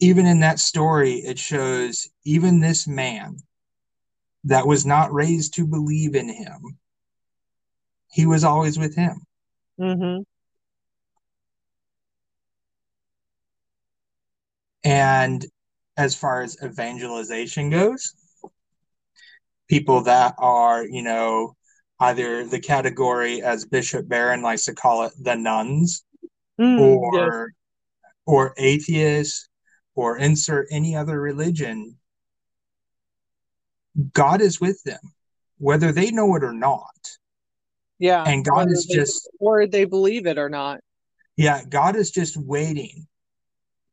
even 0.00 0.26
in 0.26 0.40
that 0.40 0.58
story, 0.58 1.14
it 1.14 1.38
shows 1.38 2.08
even 2.24 2.60
this 2.60 2.86
man 2.86 3.36
that 4.44 4.66
was 4.66 4.84
not 4.84 5.12
raised 5.12 5.54
to 5.54 5.66
believe 5.66 6.14
in 6.14 6.28
him, 6.28 6.78
he 8.10 8.26
was 8.26 8.44
always 8.44 8.78
with 8.78 8.94
him. 8.94 9.22
Mm-hmm. 9.80 10.22
And 14.86 15.46
as 15.96 16.14
far 16.14 16.42
as 16.42 16.58
evangelization 16.62 17.70
goes, 17.70 18.14
people 19.68 20.02
that 20.02 20.34
are, 20.38 20.84
you 20.84 21.02
know, 21.02 21.56
either 22.00 22.44
the 22.44 22.60
category 22.60 23.40
as 23.40 23.64
Bishop 23.64 24.06
Barron 24.06 24.42
likes 24.42 24.64
to 24.64 24.74
call 24.74 25.04
it, 25.04 25.12
the 25.18 25.34
nones 25.34 26.04
Mm, 26.58 26.78
or 26.78 27.52
or 28.26 28.54
atheists, 28.56 29.48
or 29.94 30.18
insert 30.18 30.66
any 30.70 30.96
other 30.96 31.20
religion. 31.20 31.96
God 34.12 34.40
is 34.40 34.60
with 34.60 34.82
them, 34.84 35.00
whether 35.58 35.92
they 35.92 36.10
know 36.10 36.34
it 36.36 36.42
or 36.42 36.52
not. 36.52 36.90
yeah. 37.98 38.24
And 38.26 38.44
God 38.44 38.70
is 38.70 38.86
they- 38.86 38.94
just 38.96 39.28
or 39.38 39.66
they 39.66 39.84
believe 39.84 40.26
it 40.26 40.38
or 40.38 40.48
not. 40.48 40.80
Yeah, 41.36 41.64
God 41.64 41.96
is 41.96 42.10
just 42.10 42.36
waiting 42.36 43.06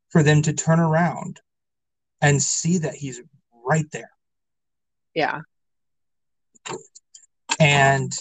for 0.09 0.21
them 0.21 0.41
to 0.43 0.53
turn 0.53 0.79
around 0.79 1.39
and 2.21 2.41
see 2.41 2.79
that 2.79 2.93
He's 2.95 3.19
right 3.65 3.89
there. 3.91 4.11
Yeah. 5.15 5.41
And 7.59 8.13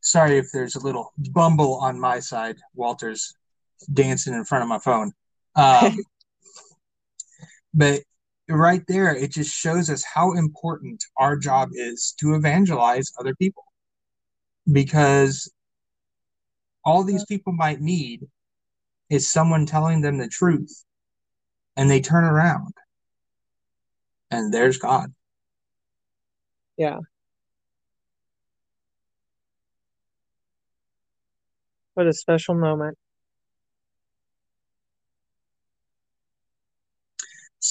sorry 0.00 0.38
if 0.38 0.50
there's 0.52 0.74
a 0.76 0.80
little 0.80 1.12
bumble 1.16 1.76
on 1.76 1.98
my 1.98 2.20
side. 2.20 2.56
Walter's 2.74 3.34
dancing 3.92 4.34
in 4.34 4.44
front 4.44 4.62
of 4.62 4.68
my 4.68 4.78
phone. 4.78 5.12
Um, 5.56 5.96
but 7.74 8.02
right 8.48 8.82
there, 8.88 9.14
it 9.14 9.32
just 9.32 9.52
shows 9.52 9.90
us 9.90 10.04
how 10.04 10.32
important 10.32 11.02
our 11.16 11.36
job 11.36 11.70
is 11.72 12.14
to 12.20 12.34
evangelize 12.34 13.12
other 13.18 13.34
people 13.34 13.64
because 14.70 15.50
all 16.84 17.02
these 17.02 17.24
people 17.24 17.52
might 17.52 17.80
need 17.80 18.26
is 19.10 19.30
someone 19.30 19.66
telling 19.66 20.00
them 20.00 20.18
the 20.18 20.28
truth 20.28 20.84
and 21.76 21.90
they 21.90 22.00
turn 22.00 22.24
around 22.24 22.74
and 24.30 24.52
there's 24.52 24.78
God. 24.78 25.12
Yeah. 26.76 26.98
What 31.94 32.06
a 32.06 32.12
special 32.12 32.54
moment. 32.54 32.98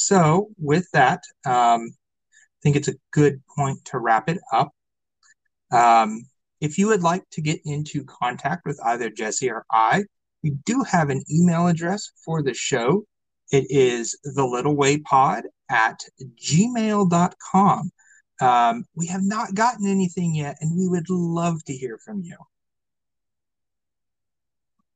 So, 0.07 0.49
with 0.57 0.85
that, 0.91 1.23
um, 1.45 1.87
I 1.87 2.59
think 2.61 2.75
it's 2.75 2.89
a 2.89 2.95
good 3.11 3.41
point 3.55 3.85
to 3.85 3.99
wrap 3.99 4.27
it 4.29 4.39
up. 4.51 4.73
Um, 5.71 6.25
if 6.59 6.77
you 6.77 6.87
would 6.87 7.03
like 7.03 7.23
to 7.31 7.41
get 7.41 7.61
into 7.63 8.03
contact 8.03 8.65
with 8.65 8.77
either 8.83 9.09
Jesse 9.09 9.49
or 9.49 9.65
I, 9.71 10.03
we 10.43 10.51
do 10.65 10.83
have 10.83 11.09
an 11.09 11.23
email 11.31 11.67
address 11.67 12.11
for 12.25 12.41
the 12.43 12.53
show. 12.53 13.05
It 13.51 13.65
is 13.69 14.17
thelittlewaypod 14.37 15.43
at 15.69 16.03
gmail.com. 16.21 17.91
Um, 18.41 18.85
we 18.95 19.07
have 19.07 19.23
not 19.23 19.55
gotten 19.55 19.87
anything 19.87 20.35
yet, 20.35 20.57
and 20.59 20.77
we 20.77 20.89
would 20.89 21.09
love 21.09 21.63
to 21.63 21.73
hear 21.73 21.97
from 21.97 22.23
you. 22.23 22.35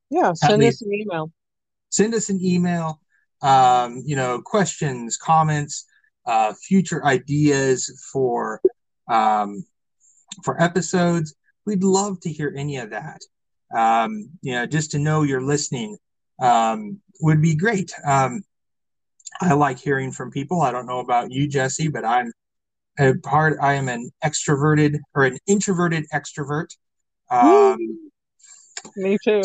Yeah, 0.10 0.34
send 0.34 0.62
least- 0.62 0.82
us 0.82 0.88
an 0.88 0.94
email. 0.94 1.32
send 1.90 2.14
us 2.14 2.30
an 2.30 2.40
email 2.44 3.00
um, 3.42 4.02
you 4.06 4.16
know 4.16 4.42
questions 4.42 5.18
comments 5.18 5.86
uh, 6.26 6.54
future 6.54 7.06
ideas 7.06 8.08
for 8.12 8.62
um, 9.10 9.66
for 10.44 10.62
episodes. 10.62 11.36
We'd 11.66 11.84
love 11.84 12.20
to 12.22 12.32
hear 12.32 12.54
any 12.56 12.78
of 12.78 12.92
that. 12.92 13.22
Um, 13.76 14.30
you 14.42 14.54
know 14.54 14.66
just 14.66 14.92
to 14.92 15.00
know 15.00 15.24
you're 15.24 15.42
listening 15.42 15.98
um, 16.42 17.00
would 17.22 17.42
be 17.42 17.56
great. 17.56 17.92
Um, 18.06 18.44
i 19.42 19.54
like 19.54 19.78
hearing 19.78 20.12
from 20.12 20.32
people. 20.32 20.62
I 20.62 20.72
don't 20.72 20.88
know 20.88 21.00
about 21.00 21.32
you 21.32 21.48
jesse 21.48 21.90
but 21.90 22.04
i'm 22.06 22.32
a 23.00 23.14
part 23.16 23.58
i 23.62 23.74
am 23.74 23.90
an 23.90 24.10
extroverted 24.24 24.98
or 25.14 25.26
an 25.26 25.38
introverted 25.48 26.06
extrovert. 26.14 26.68
Um, 27.30 27.78
Me 28.96 29.18
too. 29.24 29.42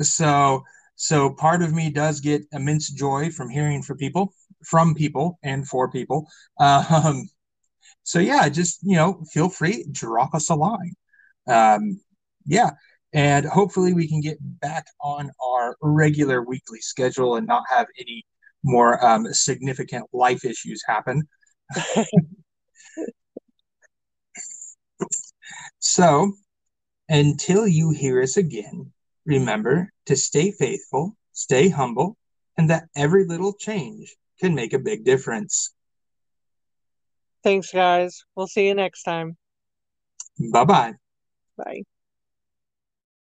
so 0.00 0.64
so 0.96 1.30
part 1.30 1.62
of 1.62 1.72
me 1.72 1.90
does 1.90 2.20
get 2.20 2.42
immense 2.52 2.90
joy 2.90 3.30
from 3.30 3.50
hearing 3.50 3.82
for 3.82 3.94
people 3.96 4.32
from 4.64 4.94
people 4.94 5.38
and 5.42 5.68
for 5.68 5.90
people. 5.90 6.26
Um 6.58 7.28
so 8.02 8.18
yeah 8.18 8.48
just 8.48 8.80
you 8.82 8.96
know 8.96 9.22
feel 9.32 9.48
free 9.48 9.86
drop 9.92 10.34
us 10.34 10.50
a 10.50 10.54
line. 10.54 10.94
Um 11.48 12.00
yeah 12.46 12.70
and 13.12 13.46
hopefully 13.46 13.94
we 13.94 14.08
can 14.08 14.20
get 14.20 14.38
back 14.40 14.86
on 15.00 15.30
our 15.44 15.76
regular 15.80 16.42
weekly 16.42 16.80
schedule 16.80 17.36
and 17.36 17.46
not 17.46 17.64
have 17.70 17.86
any 17.98 18.24
more 18.64 19.02
um, 19.04 19.32
significant 19.32 20.04
life 20.12 20.44
issues 20.44 20.82
happen. 20.86 21.22
So 25.78 26.32
until 27.08 27.66
you 27.66 27.90
hear 27.90 28.20
us 28.20 28.36
again 28.36 28.92
remember 29.26 29.92
to 30.06 30.16
stay 30.16 30.52
faithful, 30.52 31.16
stay 31.32 31.68
humble, 31.68 32.16
and 32.56 32.70
that 32.70 32.88
every 32.96 33.26
little 33.26 33.52
change 33.52 34.16
can 34.40 34.54
make 34.54 34.72
a 34.72 34.78
big 34.78 35.04
difference. 35.04 35.74
Thanks, 37.42 37.72
guys. 37.72 38.24
We'll 38.34 38.46
see 38.46 38.66
you 38.66 38.74
next 38.74 39.02
time. 39.02 39.36
Bye 40.52 40.64
bye. 40.64 40.94
Bye. 41.56 41.82